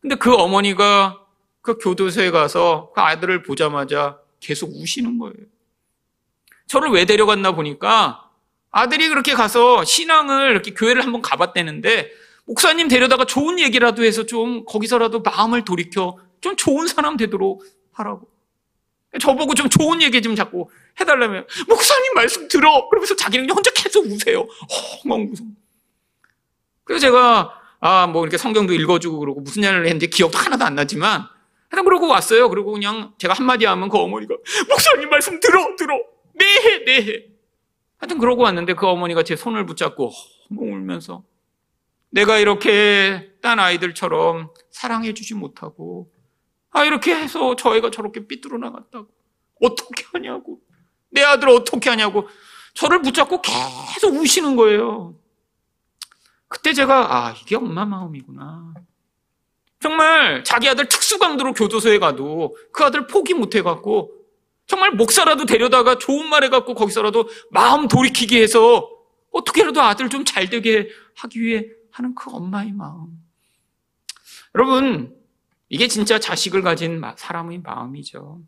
근데 0.01 0.15
그 0.15 0.33
어머니가 0.33 1.19
그 1.61 1.77
교도소에 1.77 2.31
가서 2.31 2.91
그 2.93 3.01
아들을 3.01 3.43
보자마자 3.43 4.19
계속 4.39 4.71
우시는 4.75 5.17
거예요. 5.17 5.35
저를 6.67 6.89
왜 6.91 7.05
데려갔나 7.05 7.53
보니까 7.53 8.29
아들이 8.69 9.07
그렇게 9.09 9.33
가서 9.33 9.83
신앙을 9.83 10.51
이렇게 10.51 10.73
교회를 10.73 11.03
한번 11.03 11.21
가봤대는데 11.21 12.11
목사님 12.45 12.87
데려다가 12.87 13.25
좋은 13.25 13.59
얘기라도 13.59 14.03
해서 14.03 14.25
좀 14.25 14.65
거기서라도 14.65 15.21
마음을 15.21 15.63
돌이켜 15.63 16.17
좀 16.41 16.55
좋은 16.55 16.87
사람 16.87 17.17
되도록 17.17 17.63
하라고. 17.93 18.27
저보고 19.19 19.53
좀 19.53 19.69
좋은 19.69 20.01
얘기 20.01 20.21
좀 20.21 20.35
자꾸 20.35 20.67
해달라면 20.99 21.45
목사님 21.67 22.13
말씀 22.15 22.47
들어 22.47 22.89
그러면서 22.89 23.15
자기는 23.15 23.49
혼자 23.51 23.69
계속 23.71 24.05
우세요. 24.05 24.47
엉엉 25.05 25.29
웃어. 25.31 25.45
그래서 26.83 27.01
제가 27.07 27.59
아 27.79 28.07
뭐 28.07 28.23
이렇게 28.23 28.37
성경도 28.37 28.73
읽어주고 28.73 29.19
그러고 29.19 29.41
무슨 29.41 29.61
일을 29.63 29.85
했는지 29.85 30.09
기억도 30.09 30.37
하나도 30.37 30.63
안 30.65 30.75
나지만 30.75 31.25
하여튼 31.69 31.83
그러고 31.85 32.07
왔어요. 32.07 32.49
그리고 32.49 32.71
그냥 32.71 33.13
제가 33.17 33.33
한마디 33.33 33.65
하면 33.65 33.89
그 33.89 33.97
어머니가 33.97 34.35
목사님 34.69 35.09
말씀 35.09 35.39
들어 35.39 35.75
들어 35.77 35.99
네해 36.33 36.83
네해 36.85 37.25
하여튼 37.97 38.17
그러고 38.19 38.43
왔는데 38.43 38.73
그 38.73 38.87
어머니가 38.87 39.23
제 39.23 39.35
손을 39.35 39.65
붙잡고 39.65 40.11
엉엉 40.51 40.73
울면서 40.73 41.23
내가 42.13 42.37
이렇게 42.37 43.31
딴 43.41 43.59
아이들처럼 43.59 44.51
사랑해 44.69 45.13
주지 45.15 45.33
못하고 45.33 46.11
아 46.69 46.85
이렇게 46.85 47.15
해서 47.15 47.55
저 47.55 47.75
애가 47.75 47.89
저렇게 47.89 48.27
삐뚤어 48.27 48.57
나갔다고 48.59 49.07
어떻게 49.61 50.05
하냐고 50.13 50.59
내 51.09 51.23
아들 51.23 51.49
어떻게 51.49 51.89
하냐고 51.89 52.27
저를 52.75 53.01
붙잡고 53.01 53.41
계속 53.41 54.13
우시는 54.13 54.55
거예요. 54.55 55.15
그때 56.47 56.73
제가 56.73 57.15
아 57.15 57.31
이게 57.31 57.55
엄마 57.55 57.83
마음이구나. 57.85 58.75
정말 59.79 60.43
자기 60.43 60.69
아들 60.69 60.87
특수 60.87 61.17
강도로 61.17 61.53
교도소에 61.53 61.97
가도 61.97 62.55
그 62.71 62.83
아들 62.83 63.07
포기 63.07 63.33
못 63.33 63.55
해갖고 63.55 64.11
정말 64.67 64.91
목사라도 64.91 65.45
데려다가 65.45 65.97
좋은 65.97 66.27
말 66.29 66.43
해갖고 66.43 66.75
거기서라도 66.75 67.27
마음 67.49 67.87
돌이키게 67.87 68.41
해서 68.41 68.87
어떻게라도 69.31 69.81
아들 69.81 70.09
좀 70.09 70.23
잘 70.25 70.47
되게 70.49 70.89
하기 71.15 71.41
위해 71.41 71.65
하는 71.93 72.15
그 72.15 72.31
엄마의 72.31 72.71
마음. 72.71 73.23
여러분, 74.55 75.15
이게 75.69 75.87
진짜 75.87 76.19
자식을 76.19 76.61
가진 76.63 77.01
사람의 77.15 77.59
마음이죠. 77.59 78.41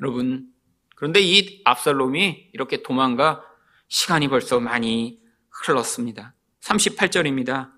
여러분, 0.00 0.52
그런데 0.96 1.20
이 1.20 1.62
압살롬이 1.64 2.50
이렇게 2.52 2.82
도망가 2.82 3.42
시간이 3.88 4.28
벌써 4.28 4.60
많이 4.60 5.20
흘렀습니다. 5.50 6.34
38절입니다. 6.60 7.72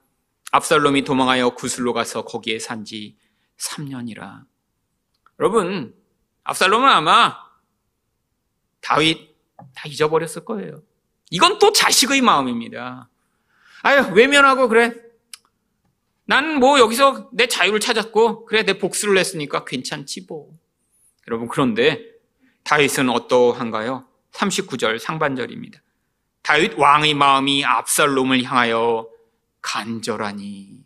압살롬이 0.53 1.03
도망하여 1.05 1.51
구슬로 1.51 1.93
가서 1.93 2.25
거기에 2.25 2.59
산 2.59 2.85
지 2.85 3.19
3년이라. 3.59 4.45
여러분, 5.41 5.95
압살롬은 6.45 6.89
아마 6.89 7.37
다윗 8.81 9.37
다 9.75 9.89
잊어버렸을 9.89 10.45
거예요. 10.45 10.83
이건 11.31 11.59
또 11.59 11.73
자식의 11.73 12.23
마음입니다. 12.23 13.11
아유, 13.83 14.11
외면하고 14.13 14.69
그래. 14.69 14.93
난 16.25 16.57
뭐 16.59 16.79
여기서 16.79 17.31
내 17.33 17.47
자유를 17.47 17.81
찾았고, 17.81 18.45
그래, 18.47 18.63
내 18.65 18.79
복수를 18.79 19.17
했으니까 19.17 19.65
괜찮지 19.65 20.27
뭐. 20.29 20.51
여러분, 21.27 21.49
그런데 21.49 22.03
다윗은 22.65 23.09
어떠한가요? 23.09 24.07
39절 24.33 24.99
상반절입니다. 24.99 25.81
다윗 26.43 26.75
왕의 26.79 27.15
마음이 27.15 27.65
압살롬을 27.65 28.43
향하여 28.45 29.09
간절하니. 29.63 30.85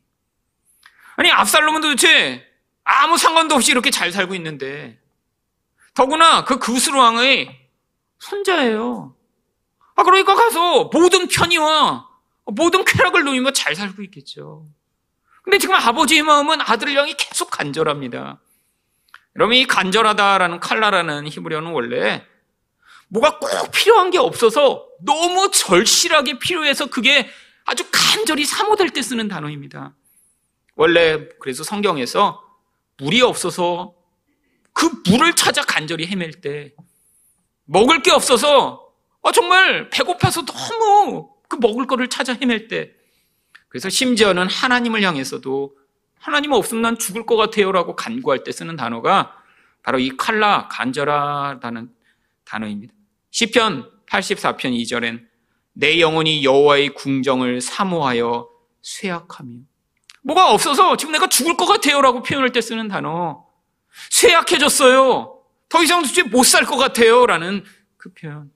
아니, 1.17 1.31
압살롬은 1.31 1.81
도대체 1.81 2.47
아무 2.85 3.19
상관도 3.19 3.55
없이 3.55 3.71
이렇게 3.73 3.91
잘 3.91 4.13
살고 4.13 4.35
있는데, 4.37 5.01
더구나 5.95 6.45
그 6.45 6.59
구스루 6.59 6.99
왕의 6.99 7.69
손자예요. 8.19 9.15
아, 9.95 10.03
그러니까 10.05 10.35
가서 10.35 10.85
모든 10.85 11.29
편의와 11.29 12.09
모든 12.45 12.85
쾌락을 12.85 13.25
누리며 13.25 13.53
잘 13.53 13.75
살고 13.75 14.03
있겠죠. 14.03 14.67
근데 15.43 15.59
지금 15.59 15.75
아버지의 15.75 16.23
마음은 16.23 16.61
아들을 16.61 16.95
향해 16.97 17.15
계속 17.17 17.51
간절합니다. 17.51 18.41
여러분, 19.37 19.57
이 19.57 19.67
간절하다라는 19.67 20.61
칼라라는 20.61 21.27
히브리어는 21.29 21.73
원래 21.73 22.25
뭐가 23.09 23.39
꼭 23.39 23.71
필요한 23.73 24.11
게 24.11 24.19
없어서 24.19 24.87
너무 25.01 25.51
절실하게 25.51 26.39
필요해서 26.39 26.87
그게 26.87 27.29
아주 27.65 27.85
간절히 27.93 28.45
사모될 28.45 28.91
때 28.91 29.03
쓰는 29.03 29.29
단어입니다. 29.29 29.95
원래 30.75 31.29
그래서 31.39 31.63
성경에서 31.65 32.43
물이 32.99 33.21
없어서 33.23 33.95
그 34.73 34.91
물을 35.09 35.35
찾아 35.35 35.63
간절히 35.63 36.07
헤맬 36.07 36.41
때 36.41 36.73
먹을 37.65 38.03
게 38.03 38.11
없어서 38.11 38.93
아, 39.23 39.31
정말 39.33 39.91
배고파서 39.91 40.45
너무 40.45 41.31
그 41.53 41.57
먹을 41.61 41.87
거를 41.87 42.09
찾아 42.09 42.33
헤맬 42.33 42.69
때 42.69 42.93
그래서 43.69 43.91
심지어는 43.91 44.49
하나님을 44.49 45.03
향해서도 45.03 45.77
하나님 46.19 46.53
없으면 46.53 46.81
난 46.81 46.99
죽을 46.99 47.27
것 47.27 47.37
같아요라고 47.37 47.95
간구할 47.95 48.43
때 48.43 48.53
쓰는 48.53 48.75
단어가 48.77 49.37
바로 49.83 49.99
이 49.99 50.17
칼라 50.17 50.69
간절하다는 50.69 51.91
단어입니다. 52.47 52.95
시편 53.33 53.91
84편 54.09 54.73
2절엔 54.83 55.27
내 55.75 56.01
영혼이 56.01 56.43
여호와의 56.43 56.91
궁정을 56.95 57.61
사모하여 57.61 58.49
쇠약하며 58.81 59.51
뭐가 60.23 60.53
없어서 60.53 60.97
지금 60.97 61.13
내가 61.13 61.29
죽을 61.29 61.57
것 61.59 61.67
같아요라고 61.67 62.23
표현할 62.23 62.53
때 62.53 62.63
쓰는 62.63 62.89
단어 62.89 63.45
쇠약해졌어요. 64.11 65.39
더 65.69 65.83
이상 65.83 66.01
도대체 66.01 66.23
못 66.23 66.45
살 66.45 66.65
것 66.65 66.77
같아요라는 66.79 67.65
그 67.99 68.11
표현. 68.15 68.51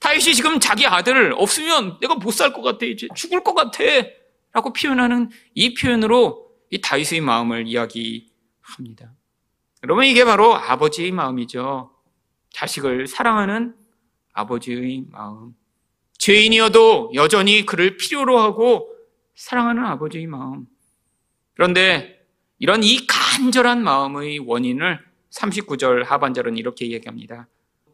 다윗이 0.00 0.34
지금 0.34 0.60
자기 0.60 0.86
아들 0.86 1.32
없으면 1.36 1.98
내가 2.00 2.14
못 2.14 2.30
살 2.32 2.52
것 2.52 2.62
같아 2.62 2.86
이제 2.86 3.08
죽을 3.14 3.42
것 3.42 3.54
같아 3.54 3.82
라고 4.52 4.72
표현하는 4.72 5.30
이 5.54 5.74
표현으로 5.74 6.48
이 6.70 6.80
다윗의 6.80 7.20
마음을 7.20 7.66
이야기합니다. 7.66 9.12
여러분 9.84 10.04
이게 10.04 10.24
바로 10.24 10.54
아버지의 10.54 11.12
마음이죠. 11.12 11.90
자식을 12.50 13.06
사랑하는 13.06 13.74
아버지의 14.32 15.04
마음. 15.10 15.54
죄인이어도 16.18 17.12
여전히 17.14 17.64
그를 17.64 17.96
필요로 17.96 18.38
하고 18.38 18.88
사랑하는 19.36 19.84
아버지의 19.84 20.26
마음. 20.26 20.66
그런데 21.54 22.26
이런 22.58 22.82
이 22.82 23.06
간절한 23.06 23.82
마음의 23.84 24.40
원인을 24.40 24.98
39절 25.30 26.04
하반절은 26.04 26.56
이렇게 26.56 26.90
얘기합니다. 26.90 27.46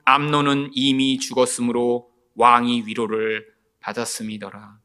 암노는 0.05 0.71
이미 0.75 1.19
죽었으므로 1.19 2.11
왕이 2.37 2.85
위로를 2.87 3.47
받았음이더라. 3.81 4.79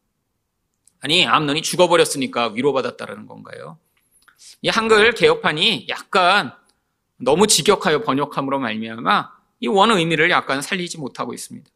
아니, 1.02 1.26
암논이 1.26 1.62
죽어버렸으니까 1.62 2.50
위로받았다라는 2.50 3.26
건가요? 3.26 3.78
이 4.62 4.70
한글 4.70 5.14
개혁판이 5.14 5.88
약간 5.90 6.54
너무 7.18 7.48
직역하여 7.48 8.04
번역함으로 8.04 8.60
말미암아 8.60 9.32
이 9.62 9.68
원 9.68 9.92
의미를 9.92 10.30
약간 10.30 10.62
살리지 10.62 10.98
못하고 10.98 11.34
있습니다. 11.34 11.70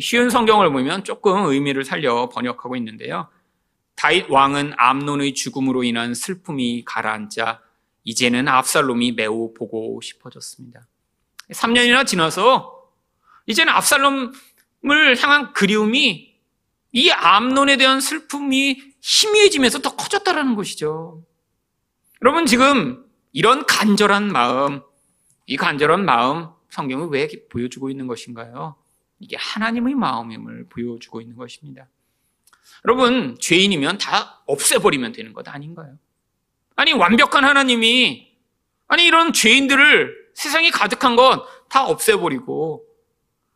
쉬운 0.00 0.30
성경을 0.30 0.72
보면 0.72 1.04
조금 1.04 1.44
의미를 1.46 1.84
살려 1.84 2.28
번역하고 2.28 2.74
있는데요. 2.76 3.28
다윗 3.94 4.28
왕은 4.28 4.72
암논의 4.76 5.34
죽음으로 5.34 5.84
인한 5.84 6.14
슬픔이 6.14 6.82
가라앉자 6.84 7.60
이제는 8.04 8.48
압살롬이 8.48 9.12
매우 9.12 9.52
보고 9.54 10.00
싶어졌습니다. 10.02 10.86
3년이나 11.50 12.06
지나서 12.06 12.88
이제는 13.46 13.72
압살롬을 13.72 15.16
향한 15.20 15.52
그리움이 15.52 16.32
이 16.92 17.10
암론에 17.10 17.76
대한 17.76 18.00
슬픔이 18.00 18.80
희미해지면서 19.00 19.80
더 19.80 19.96
커졌다라는 19.96 20.54
것이죠. 20.54 21.24
여러분 22.22 22.46
지금 22.46 23.04
이런 23.32 23.66
간절한 23.66 24.30
마음, 24.30 24.82
이 25.46 25.56
간절한 25.56 26.04
마음 26.04 26.48
성경을 26.70 27.08
왜 27.08 27.28
보여주고 27.50 27.90
있는 27.90 28.06
것인가요? 28.06 28.76
이게 29.18 29.36
하나님의 29.36 29.94
마음임을 29.94 30.68
보여주고 30.68 31.20
있는 31.20 31.36
것입니다. 31.36 31.88
여러분 32.84 33.36
죄인이면 33.40 33.98
다 33.98 34.42
없애버리면 34.46 35.12
되는 35.12 35.32
것 35.32 35.48
아닌가요? 35.48 35.98
아니 36.76 36.92
완벽한 36.92 37.44
하나님이 37.44 38.32
아니 38.88 39.04
이런 39.04 39.32
죄인들을 39.32 40.21
세상에 40.34 40.70
가득한 40.70 41.16
건 41.16 41.42
다 41.72 41.86
없애버리고 41.86 42.84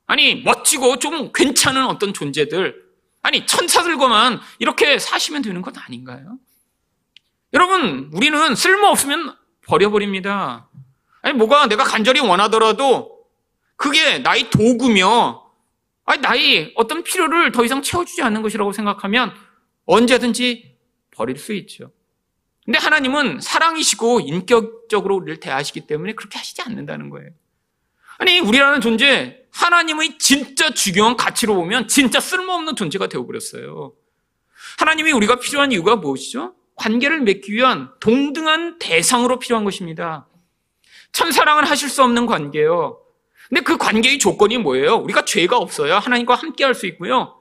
아니 0.06 0.36
멋지고 0.36 0.98
좀 0.98 1.30
괜찮은 1.32 1.86
어떤 1.86 2.14
존재들 2.14 2.82
아니 3.20 3.44
천사들과만 3.44 4.40
이렇게 4.58 4.98
사시면 4.98 5.42
되는 5.42 5.60
것 5.60 5.76
아닌가요? 5.76 6.38
여러분 7.52 8.10
우리는 8.14 8.54
쓸모없으면 8.54 9.36
버려버립니다. 9.66 10.70
아니 11.20 11.34
뭐가 11.34 11.66
내가 11.66 11.84
간절히 11.84 12.20
원하더라도 12.20 13.26
그게 13.76 14.18
나의 14.20 14.48
도구며 14.48 15.44
아니 16.06 16.22
나의 16.22 16.72
어떤 16.76 17.02
필요를 17.02 17.52
더 17.52 17.66
이상 17.66 17.82
채워주지 17.82 18.22
않는 18.22 18.40
것이라고 18.40 18.72
생각하면 18.72 19.34
언제든지 19.84 20.78
버릴 21.10 21.36
수 21.36 21.52
있죠. 21.52 21.90
근데 22.66 22.78
하나님은 22.78 23.40
사랑이시고 23.40 24.20
인격적으로 24.20 25.16
우리를 25.16 25.38
대하시기 25.38 25.86
때문에 25.86 26.14
그렇게 26.14 26.36
하시지 26.36 26.60
않는다는 26.62 27.10
거예요. 27.10 27.30
아니, 28.18 28.40
우리라는 28.40 28.80
존재, 28.80 29.44
하나님의 29.52 30.18
진짜 30.18 30.70
중요한 30.70 31.16
가치로 31.16 31.54
보면 31.54 31.86
진짜 31.86 32.18
쓸모없는 32.18 32.74
존재가 32.74 33.06
되어버렸어요. 33.06 33.92
하나님이 34.78 35.12
우리가 35.12 35.36
필요한 35.36 35.70
이유가 35.70 35.96
무엇이죠? 35.96 36.54
관계를 36.74 37.20
맺기 37.20 37.52
위한 37.52 37.90
동등한 38.00 38.78
대상으로 38.78 39.38
필요한 39.38 39.64
것입니다. 39.64 40.26
천사랑은 41.12 41.64
하실 41.64 41.88
수 41.88 42.02
없는 42.02 42.26
관계요. 42.26 43.00
근데 43.48 43.62
그 43.62 43.78
관계의 43.78 44.18
조건이 44.18 44.58
뭐예요? 44.58 44.96
우리가 44.96 45.24
죄가 45.24 45.56
없어야 45.56 46.00
하나님과 46.00 46.34
함께 46.34 46.64
할 46.64 46.74
수 46.74 46.86
있고요. 46.86 47.40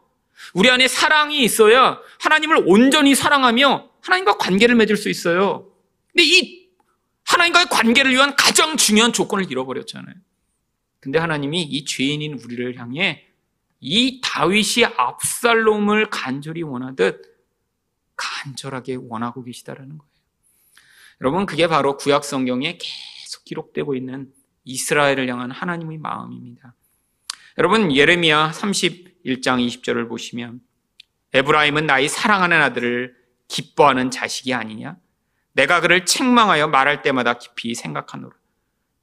우리 0.53 0.69
안에 0.69 0.88
사랑이 0.88 1.43
있어야 1.43 1.99
하나님을 2.19 2.63
온전히 2.65 3.15
사랑하며 3.15 3.89
하나님과 4.01 4.38
관계를 4.38 4.75
맺을 4.75 4.97
수 4.97 5.09
있어요. 5.09 5.71
근데 6.11 6.23
이 6.23 6.69
하나님과의 7.25 7.67
관계를 7.69 8.11
위한 8.11 8.36
가장 8.36 8.77
중요한 8.77 9.11
조건을 9.13 9.51
잃어버렸잖아요. 9.51 10.15
근데 10.99 11.19
하나님이 11.19 11.63
이 11.63 11.86
죄인인 11.86 12.39
우리를 12.43 12.77
향해 12.77 13.27
이 13.79 14.21
다윗이 14.23 14.86
압살롬을 14.97 16.09
간절히 16.09 16.63
원하듯 16.63 17.21
간절하게 18.15 18.97
원하고 19.01 19.43
계시다라는 19.43 19.97
거예요. 19.97 20.11
여러분 21.21 21.45
그게 21.45 21.67
바로 21.67 21.97
구약 21.97 22.25
성경에 22.25 22.77
계속 22.77 23.43
기록되고 23.45 23.95
있는 23.95 24.31
이스라엘을 24.63 25.29
향한 25.29 25.51
하나님의 25.51 25.97
마음입니다. 25.99 26.73
여러분 27.57 27.95
예레미야 27.95 28.51
31장 29.26 29.65
20절을 29.65 30.07
보시면 30.07 30.61
에브라임은 31.34 31.86
나의 31.86 32.07
사랑하는 32.07 32.61
아들을 32.61 33.15
기뻐하는 33.47 34.11
자식이 34.11 34.53
아니냐? 34.53 34.97
내가 35.53 35.82
그를 35.82 36.05
책망하여 36.05 36.67
말할 36.67 37.01
때마다 37.01 37.38
깊이 37.38 37.76
생각하노라. 37.76 38.36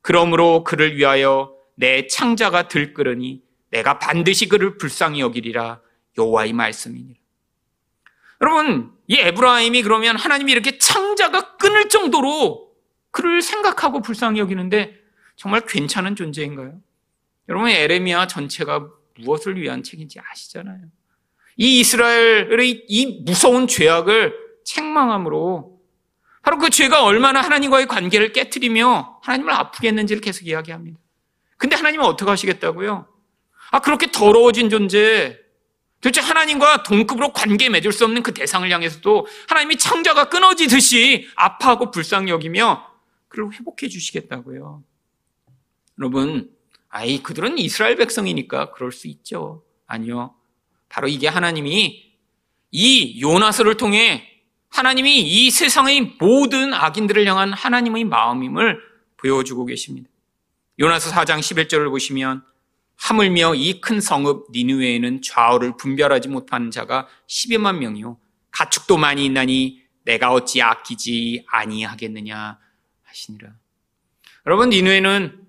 그러므로 0.01 0.65
그를 0.65 0.97
위하여 0.97 1.55
내 1.75 2.07
창자가 2.07 2.69
들끓으니 2.69 3.43
내가 3.71 3.99
반드시 3.99 4.49
그를 4.49 4.77
불쌍히 4.77 5.21
여기리라 5.21 5.81
여호와의 6.19 6.53
말씀이니라. 6.53 7.19
여러분, 8.43 8.93
이 9.07 9.17
에브라임이 9.17 9.83
그러면 9.83 10.17
하나님이 10.17 10.53
이렇게 10.53 10.79
창자가 10.79 11.57
끊을 11.57 11.89
정도로 11.89 12.73
그를 13.11 13.41
생각하고 13.41 14.03
불쌍히 14.03 14.41
여기는데 14.41 14.99
정말 15.37 15.63
괜찮은 15.67 16.17
존재인가요? 16.17 16.81
여러분, 17.49 17.71
에레미야 17.71 18.27
전체가 18.27 18.89
무엇을 19.19 19.61
위한 19.61 19.83
책인지 19.83 20.19
아시잖아요. 20.21 20.81
이 21.57 21.81
이스라엘의 21.81 22.85
이 22.89 23.23
무서운 23.25 23.67
죄악을 23.67 24.35
책망함으로 24.65 25.81
바로 26.43 26.59
그 26.59 26.71
죄가 26.71 27.05
얼마나 27.05 27.41
하나님과의 27.41 27.87
관계를 27.87 28.33
깨뜨리며 28.33 29.21
하나님을 29.23 29.53
아프게 29.53 29.89
했는지를 29.89 30.21
계속 30.21 30.47
이야기합니다. 30.47 30.99
근데 31.57 31.77
하나님은 31.77 32.05
어떻게 32.05 32.29
하시겠다고요? 32.29 33.07
아, 33.71 33.81
그렇게 33.81 34.11
더러워진 34.11 34.69
존재, 34.69 35.39
도대체 36.01 36.21
하나님과 36.21 36.83
동급으로 36.83 37.33
관계 37.33 37.69
맺을 37.69 37.93
수 37.93 38.05
없는 38.05 38.25
그 38.25 38.35
대상을 38.35 38.69
향해서도 38.69 39.27
하나님이 39.49 39.79
창자가 39.79 40.29
끊어지듯이 40.29 41.29
아파하고 41.37 41.93
불쌍히 41.93 42.31
여기며 42.31 42.85
그를 43.29 43.53
회복해 43.53 43.89
주시겠다고요. 43.89 44.83
여러분, 46.01 46.51
아이, 46.95 47.23
그들은 47.23 47.57
이스라엘 47.57 47.97
백성이니까 47.97 48.73
그럴 48.73 48.93
수 48.93 49.09
있죠. 49.09 49.65
아니요. 49.87 50.35
바로 50.91 51.09
이게 51.09 51.27
하나님이 51.27 52.13
이 52.71 53.21
요나서를 53.23 53.79
통해 53.79 54.29
하나님이 54.69 55.21
이 55.23 55.51
세상의 55.51 56.17
모든 56.21 56.75
악인들을 56.75 57.27
향한 57.27 57.55
하나님의 57.55 58.05
마음임을 58.05 58.79
보여주고 59.17 59.65
계십니다. 59.65 60.11
요나서 60.79 61.11
4장 61.11 61.39
11절을 61.39 61.89
보시면 61.89 62.45
하물며 62.97 63.55
이 63.55 63.81
큰 63.81 63.99
성읍 63.99 64.49
니누에는 64.53 65.23
좌우를 65.23 65.79
분별하지 65.79 66.29
못하는 66.29 66.71
자가 66.71 67.09
12만 67.27 67.79
명이요 67.79 68.19
가축도 68.51 68.99
많이 68.99 69.25
있나니 69.25 69.81
내가 70.05 70.31
어찌 70.33 70.61
아끼지 70.61 71.47
아니하겠느냐 71.49 72.59
하시니라. 73.03 73.55
여러분 74.47 74.69
니누에는 74.69 75.41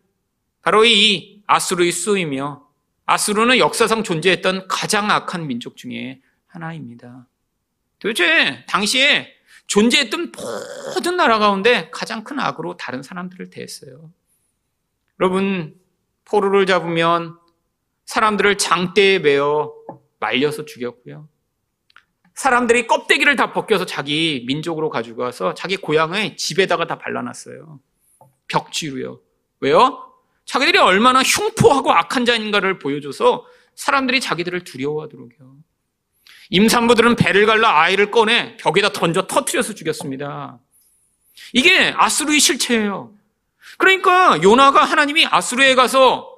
바로 0.61 0.85
이 0.85 1.32
아수르의 1.47 1.91
수이며 1.91 2.67
아수르는 3.05 3.57
역사상 3.57 4.03
존재했던 4.03 4.67
가장 4.67 5.11
악한 5.11 5.47
민족 5.47 5.75
중에 5.75 6.21
하나입니다. 6.47 7.27
도대체 7.99 8.65
당시에 8.67 9.33
존재했던 9.67 10.31
모든 10.95 11.17
나라 11.17 11.39
가운데 11.39 11.89
가장 11.91 12.23
큰 12.23 12.39
악으로 12.39 12.77
다른 12.77 13.01
사람들을 13.01 13.49
대했어요. 13.49 14.11
여러분, 15.19 15.79
포로를 16.25 16.65
잡으면 16.65 17.37
사람들을 18.05 18.57
장대에 18.57 19.19
매어 19.19 19.73
말려서 20.19 20.65
죽였고요. 20.65 21.27
사람들이 22.35 22.87
껍데기를 22.87 23.35
다 23.35 23.53
벗겨서 23.53 23.85
자기 23.85 24.43
민족으로 24.47 24.89
가지고 24.89 25.21
와서 25.21 25.53
자기 25.53 25.77
고향의 25.77 26.35
집에다가 26.37 26.87
다 26.87 26.97
발라놨어요. 26.97 27.79
벽지로요. 28.47 29.21
왜요? 29.59 30.12
자기들이 30.45 30.77
얼마나 30.77 31.21
흉포하고 31.23 31.91
악한 31.91 32.25
자인가를 32.25 32.79
보여줘서 32.79 33.45
사람들이 33.75 34.19
자기들을 34.19 34.63
두려워하도록요. 34.63 35.55
임산부들은 36.49 37.15
배를 37.15 37.45
갈라 37.45 37.81
아이를 37.81 38.11
꺼내 38.11 38.57
벽에다 38.57 38.89
던져 38.89 39.25
터트려서 39.25 39.73
죽였습니다. 39.73 40.59
이게 41.53 41.93
아수르의 41.95 42.39
실체예요. 42.39 43.13
그러니까 43.77 44.41
요나가 44.43 44.83
하나님이 44.83 45.25
아수르에 45.25 45.75
가서 45.75 46.29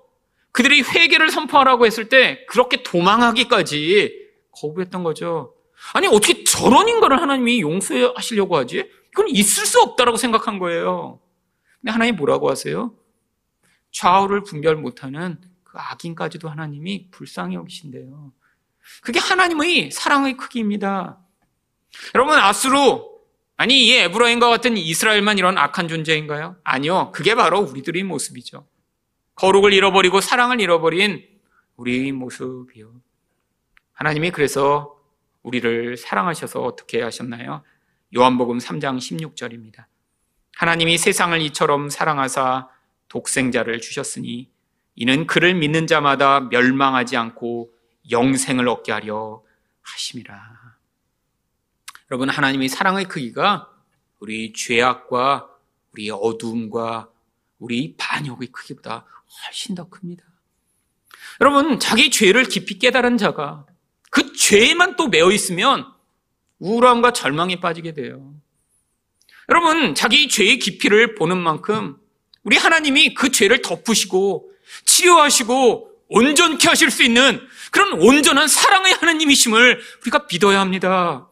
그들이 0.51 0.84
회개를 0.84 1.32
선포하라고 1.32 1.86
했을 1.86 2.08
때 2.08 2.45
그렇게 2.47 2.82
도망하기까지 2.84 4.26
거부했던 4.51 5.03
거죠. 5.03 5.53
아니 5.93 6.08
어떻게 6.08 6.43
저런 6.45 6.88
인간을 6.88 7.22
하나님이 7.22 7.62
용서하시려고 7.62 8.56
하지? 8.56 8.89
이건 9.12 9.28
있을 9.30 9.66
수 9.66 9.82
없다라고 9.82 10.18
생각한 10.18 10.60
거예요. 10.60 11.20
근데 11.82 11.91
하나님 11.91 12.16
뭐라고 12.16 12.49
하세요? 12.49 12.93
좌우를 13.95 14.43
분별 14.43 14.75
못하는 14.75 15.39
그 15.63 15.77
악인까지도 15.77 16.49
하나님이 16.49 17.07
불쌍히 17.11 17.55
여기신대요. 17.55 18.33
그게 19.01 19.19
하나님의 19.19 19.91
사랑의 19.91 20.35
크기입니다. 20.35 21.17
여러분 22.13 22.37
아수르 22.37 22.75
아니, 23.57 23.85
이 23.85 23.93
에브라임과 23.93 24.49
같은 24.49 24.75
이스라엘만 24.75 25.37
이런 25.37 25.57
악한 25.57 25.87
존재인가요? 25.87 26.57
아니요. 26.65 27.13
그게 27.13 27.35
바로 27.35 27.59
우리들의 27.61 28.03
모습이죠. 28.03 28.67
거룩을 29.35 29.71
잃어버리고 29.71 30.19
사랑을 30.19 30.59
잃어버린 30.59 31.25
우리의 31.77 32.11
모습이요. 32.11 32.91
하나님이 33.93 34.31
그래서 34.31 34.99
우리를 35.41 35.95
사랑하셔서 35.95 36.61
어떻게 36.61 37.01
하셨나요? 37.01 37.63
요한복음 38.13 38.57
3장 38.57 38.97
16절입니다. 38.97 39.85
하나님이 40.57 40.97
세상을 40.97 41.41
이처럼 41.43 41.89
사랑하사 41.89 42.74
독생자를 43.10 43.82
주셨으니 43.82 44.49
이는 44.95 45.28
그를 45.28 45.53
믿는 45.56 45.88
자마다 45.88 46.39
멸망하지 46.41 47.18
않고 47.18 47.72
영생을 48.10 48.68
얻게 48.68 48.91
하려 48.91 49.43
하심이라. 49.82 50.66
여러분, 52.12 52.30
하나님의 52.30 52.70
사랑의 52.70 53.06
크기가 53.06 53.72
우리 54.20 54.53
죄악과 54.53 55.49
우리 55.91 56.10
어두움과 56.12 57.10
우리 57.60 57.95
반역의 57.97 58.49
크기보다 58.49 59.06
훨씬 59.47 59.76
더 59.76 59.89
큽니다. 59.89 60.24
여러분, 61.41 61.80
자기 61.80 62.10
죄를 62.10 62.45
깊이 62.45 62.80
깨달은 62.80 63.18
자가 63.18 63.66
그 64.12 64.34
죄에만 64.34 64.95
또 64.95 65.08
매어 65.08 65.32
있으면 65.32 65.86
우울함과 66.60 67.12
절망에 67.12 67.60
빠지게 67.60 67.93
돼요. 67.93 68.34
여러분, 69.49 69.93
자기 69.95 70.30
죄의 70.30 70.60
깊이를 70.60 71.16
보는 71.16 71.38
만큼 71.38 71.97
우리 72.45 72.57
하나님이 72.57 73.13
그 73.15 73.31
죄를 73.31 73.61
덮으시고 73.61 74.49
치료하시고 74.85 75.91
온전케 76.07 76.67
하실 76.67 76.91
수 76.91 77.03
있는 77.03 77.41
그런 77.71 77.93
온전한 77.93 78.47
사랑의 78.47 78.93
하나님이심을 78.93 79.81
우리가 80.03 80.27
믿어야 80.31 80.59
합니다. 80.59 81.27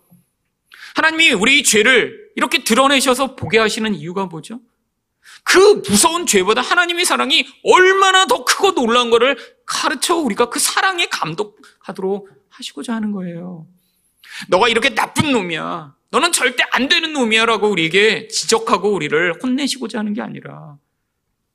하나님이 0.95 1.31
우리 1.33 1.63
죄를 1.63 2.31
이렇게 2.35 2.63
드러내셔서 2.63 3.35
보게 3.35 3.59
하시는 3.59 3.93
이유가 3.93 4.25
뭐죠? 4.25 4.59
그 5.43 5.81
무서운 5.87 6.25
죄보다 6.25 6.61
하나님의 6.61 7.05
사랑이 7.05 7.45
얼마나 7.63 8.25
더 8.25 8.43
크고 8.43 8.73
놀라운 8.73 9.09
것을 9.09 9.37
가르쳐 9.65 10.15
우리가 10.15 10.49
그 10.49 10.59
사랑에 10.59 11.05
감독하도록 11.07 12.29
하시고자 12.49 12.95
하는 12.95 13.11
거예요. 13.11 13.67
너가 14.47 14.67
이렇게 14.67 14.95
나쁜 14.95 15.31
놈이야. 15.31 15.95
너는 16.09 16.31
절대 16.31 16.63
안 16.71 16.87
되는 16.87 17.13
놈이야. 17.13 17.45
라고 17.45 17.69
우리에게 17.69 18.27
지적하고 18.27 18.91
우리를 18.91 19.39
혼내시고자 19.41 19.99
하는 19.99 20.13
게 20.13 20.21
아니라 20.21 20.77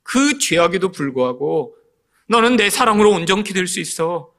그 0.09 0.39
죄악에도 0.39 0.91
불구하고 0.91 1.75
너는 2.29 2.55
내 2.55 2.71
사랑으로 2.71 3.11
온전히 3.11 3.43
될수 3.43 3.79
있어. 3.79 4.33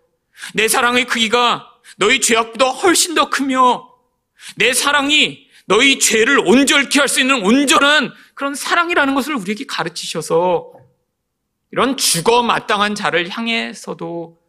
내 0.53 0.67
사랑의 0.67 1.05
크기가 1.07 1.71
너희 1.97 2.21
죄악보다 2.21 2.71
훨씬 2.71 3.15
더 3.15 3.31
크며 3.31 3.89
내 4.57 4.73
사랑이 4.73 5.49
너희 5.67 6.01
죄를 6.01 6.41
온전케 6.41 6.99
할 6.99 7.07
수 7.07 7.21
있는 7.21 7.45
온전한 7.45 8.13
그런 8.35 8.57
사랑이라는 8.57 9.15
것을 9.15 9.37
우리에게 9.37 9.65
가르치셔서 9.67 10.73
이런 11.71 11.97
죽어 11.97 12.43
마땅한 12.43 12.97
자를 12.97 13.29
향해서도 13.29 14.41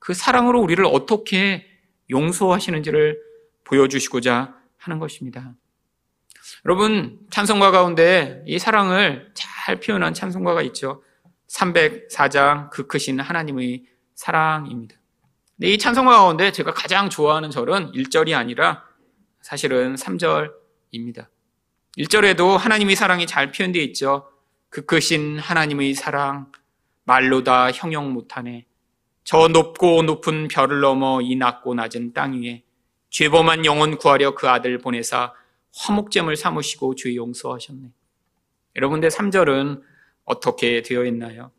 그 0.00 0.12
사랑으로 0.12 0.60
우리를 0.60 0.84
어떻게 0.86 1.68
용서하시는지를 2.10 3.20
보여주시고자 3.62 4.56
하는 4.78 4.98
것입니다. 4.98 5.54
여러분, 6.66 7.20
찬송가 7.30 7.70
가운데 7.70 8.42
이 8.48 8.58
사랑을 8.58 9.30
잘 9.34 9.53
표현한 9.80 10.14
찬송가가 10.14 10.62
있죠. 10.62 11.02
304장 11.48 12.70
그 12.70 12.86
크신 12.86 13.20
하나님의 13.20 13.84
사랑입니다. 14.14 14.96
근데 15.56 15.72
이 15.72 15.78
찬송가 15.78 16.16
가운데 16.16 16.52
제가 16.52 16.72
가장 16.72 17.08
좋아하는 17.08 17.50
절은 17.50 17.92
1절이 17.92 18.36
아니라 18.36 18.84
사실은 19.40 19.94
3절입니다. 19.94 21.28
1절에도 21.98 22.56
하나님의 22.56 22.96
사랑이 22.96 23.26
잘 23.26 23.52
표현되어 23.52 23.82
있죠. 23.84 24.28
그 24.68 24.84
크신 24.84 25.38
하나님의 25.38 25.94
사랑, 25.94 26.50
말로 27.04 27.44
다 27.44 27.70
형용 27.70 28.12
못하네. 28.12 28.66
저 29.22 29.48
높고 29.48 30.02
높은 30.02 30.48
별을 30.48 30.80
넘어 30.80 31.20
이 31.22 31.36
낮고 31.36 31.74
낮은 31.74 32.12
땅 32.12 32.42
위에 32.42 32.64
죄범한 33.10 33.64
영혼 33.64 33.96
구하려 33.96 34.34
그 34.34 34.48
아들 34.48 34.78
보내사 34.78 35.32
화목잼을 35.76 36.36
삼으시고 36.36 36.96
죄 36.96 37.14
용서하셨네. 37.14 37.90
여러분들 38.76 39.08
3절은 39.08 39.82
어떻게 40.24 40.82
되어 40.82 41.04
있나요? 41.04 41.52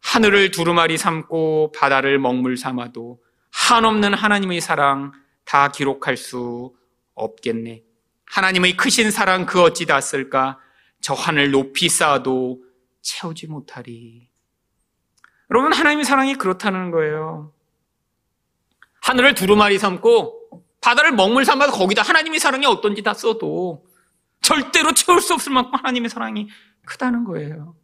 하늘을 0.00 0.50
두루마리 0.50 0.96
삼고 0.98 1.72
바다를 1.72 2.18
먹물 2.18 2.56
삼아도 2.56 3.20
한없는 3.50 4.14
하나님의 4.14 4.60
사랑 4.60 5.12
다 5.44 5.68
기록할 5.68 6.16
수 6.16 6.74
없겠네. 7.14 7.82
하나님의 8.26 8.76
크신 8.76 9.10
사랑 9.10 9.46
그 9.46 9.62
어찌 9.62 9.86
다 9.86 10.00
쓸까? 10.00 10.58
저 11.00 11.14
하늘 11.14 11.50
높이 11.50 11.88
쌓아도 11.88 12.62
채우지 13.02 13.46
못하리. 13.46 14.28
여러분, 15.50 15.72
하나님의 15.72 16.04
사랑이 16.04 16.34
그렇다는 16.34 16.90
거예요. 16.90 17.52
하늘을 19.02 19.34
두루마리 19.34 19.78
삼고 19.78 20.64
바다를 20.80 21.12
먹물 21.12 21.44
삼아도 21.44 21.72
거기다 21.72 22.02
하나님의 22.02 22.40
사랑이 22.40 22.66
어떤지 22.66 23.02
다 23.02 23.14
써도 23.14 23.84
절대로 24.44 24.92
채울 24.92 25.20
수 25.20 25.32
없을 25.34 25.52
만큼 25.52 25.72
하나님의 25.74 26.10
사랑이 26.10 26.48
크다는 26.84 27.24
거예요. 27.24 27.74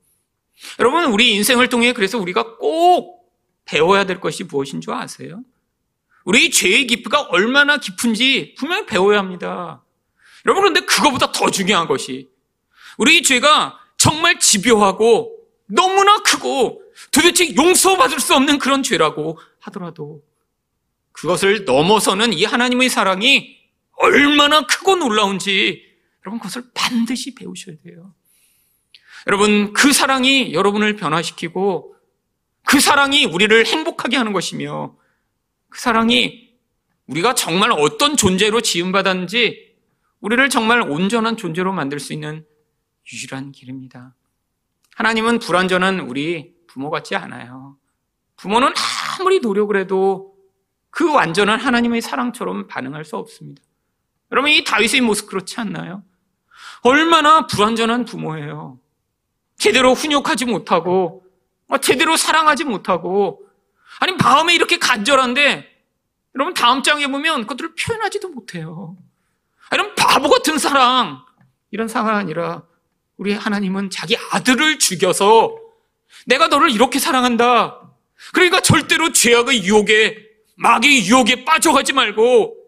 여러분, 0.79 1.07
우리 1.07 1.35
인생을 1.35 1.69
통해 1.69 1.93
그래서 1.93 2.19
우리가 2.19 2.59
꼭 2.59 3.33
배워야 3.65 4.05
될 4.05 4.21
것이 4.21 4.45
무엇인 4.45 4.81
줄 4.81 4.93
아세요? 4.93 5.43
우리 6.25 6.51
죄의 6.51 6.87
깊이가 6.87 7.23
얼마나 7.31 7.79
깊은지 7.79 8.55
분명히 8.59 8.85
배워야 8.85 9.19
합니다. 9.19 9.83
여러분, 10.45 10.63
그런데 10.63 10.81
그거보다 10.81 11.33
더 11.33 11.51
중요한 11.51 11.89
것이 11.89 12.29
우리 12.99 13.23
죄가 13.23 13.79
정말 13.97 14.39
집요하고 14.39 15.35
너무나 15.67 16.19
크고 16.19 16.83
도대체 17.11 17.55
용서받을 17.57 18.21
수 18.21 18.35
없는 18.35 18.59
그런 18.59 18.83
죄라고 18.83 19.39
하더라도 19.61 20.23
그것을 21.13 21.65
넘어서는 21.65 22.35
이 22.35 22.45
하나님의 22.45 22.91
사랑이 22.91 23.57
얼마나 23.93 24.67
크고 24.67 24.97
놀라운지 24.97 25.90
여러분 26.25 26.39
그것을 26.39 26.65
반드시 26.75 27.35
배우셔야 27.35 27.77
돼요. 27.83 28.15
여러분 29.27 29.73
그 29.73 29.93
사랑이 29.93 30.53
여러분을 30.53 30.97
변화시키고 30.97 31.97
그 32.67 32.81
사랑이 32.81 33.25
우리를 33.25 33.67
행복하게 33.67 34.17
하는 34.17 34.33
것이며 34.33 34.97
그 35.69 35.81
사랑이 35.81 36.51
우리가 37.07 37.35
정말 37.35 37.73
어떤 37.73 38.17
존재로 38.17 38.61
지음받았는지 38.61 39.75
우리를 40.21 40.49
정말 40.51 40.83
온전한 40.83 41.37
존재로 41.37 41.73
만들 41.73 41.99
수 41.99 42.13
있는 42.13 42.47
유일한 43.13 43.53
길입니다. 43.53 44.15
하나님은 44.95 45.39
불완전한 45.39 46.01
우리 46.01 46.55
부모 46.67 46.91
같지 46.91 47.17
않아요. 47.17 47.77
부모는 48.37 48.73
아무리 49.19 49.41
노력을 49.41 49.75
해도 49.77 50.37
그 50.91 51.13
완전한 51.13 51.59
하나님의 51.59 52.01
사랑처럼 52.01 52.67
반응할 52.67 53.05
수 53.05 53.17
없습니다. 53.17 53.63
여러분, 54.33 54.51
이 54.51 54.65
다윗의 54.65 55.01
모습 55.01 55.27
그렇지 55.27 55.61
않나요? 55.61 56.03
얼마나 56.83 57.47
불완전한 57.47 58.05
부모예요. 58.05 58.79
제대로 59.57 59.93
훈육하지 59.93 60.47
못하고, 60.47 61.25
어, 61.69 61.79
제대로 61.79 62.17
사랑하지 62.17 62.65
못하고, 62.65 63.47
아니, 63.99 64.13
마음에 64.13 64.55
이렇게 64.55 64.79
간절한데, 64.79 65.69
여러분, 66.35 66.55
다음 66.55 66.83
장에 66.83 67.07
보면 67.09 67.43
그것들을 67.43 67.75
표현하지도 67.75 68.29
못해요. 68.31 68.97
이런 69.73 69.95
바보 69.95 70.31
같은 70.31 70.59
사랑, 70.59 71.25
이런 71.71 71.89
상황 71.89 72.17
아니라, 72.17 72.63
우리 73.17 73.35
하나님은 73.35 73.91
자기 73.91 74.17
아들을 74.33 74.79
죽여서 74.79 75.55
내가 76.27 76.49
너를 76.49 76.71
이렇게 76.71 76.99
사랑한다. 76.99 77.81
그러니까 78.33 78.61
절대로 78.61 79.13
죄악의 79.13 79.65
유혹에, 79.65 80.17
마귀의 80.57 81.07
유혹에 81.07 81.45
빠져가지 81.45 81.93
말고 81.93 82.60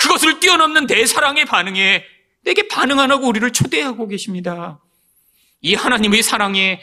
그것을 0.00 0.40
뛰어넘는 0.40 0.86
내 0.86 1.04
사랑의 1.04 1.44
반응에 1.44 2.04
내게 2.42 2.68
반응 2.68 2.98
안 2.98 3.10
하고 3.10 3.26
우리를 3.28 3.52
초대하고 3.52 4.08
계십니다. 4.08 4.82
이 5.60 5.74
하나님의 5.74 6.22
사랑에 6.22 6.80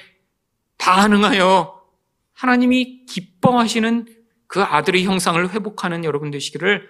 반응하여 0.78 1.82
하나님이 2.34 3.06
기뻐하시는 3.06 4.06
그 4.46 4.62
아들의 4.62 5.04
형상을 5.04 5.50
회복하는 5.50 6.04
여러분 6.06 6.30
되시기를 6.30 6.88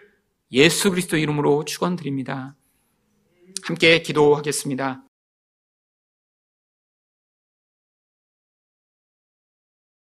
예수 0.52 0.90
그리스도 0.90 1.18
이름으로 1.18 1.64
축원드립니다. 1.64 2.56
함께 3.64 4.02
기도하겠습니다. 4.02 5.07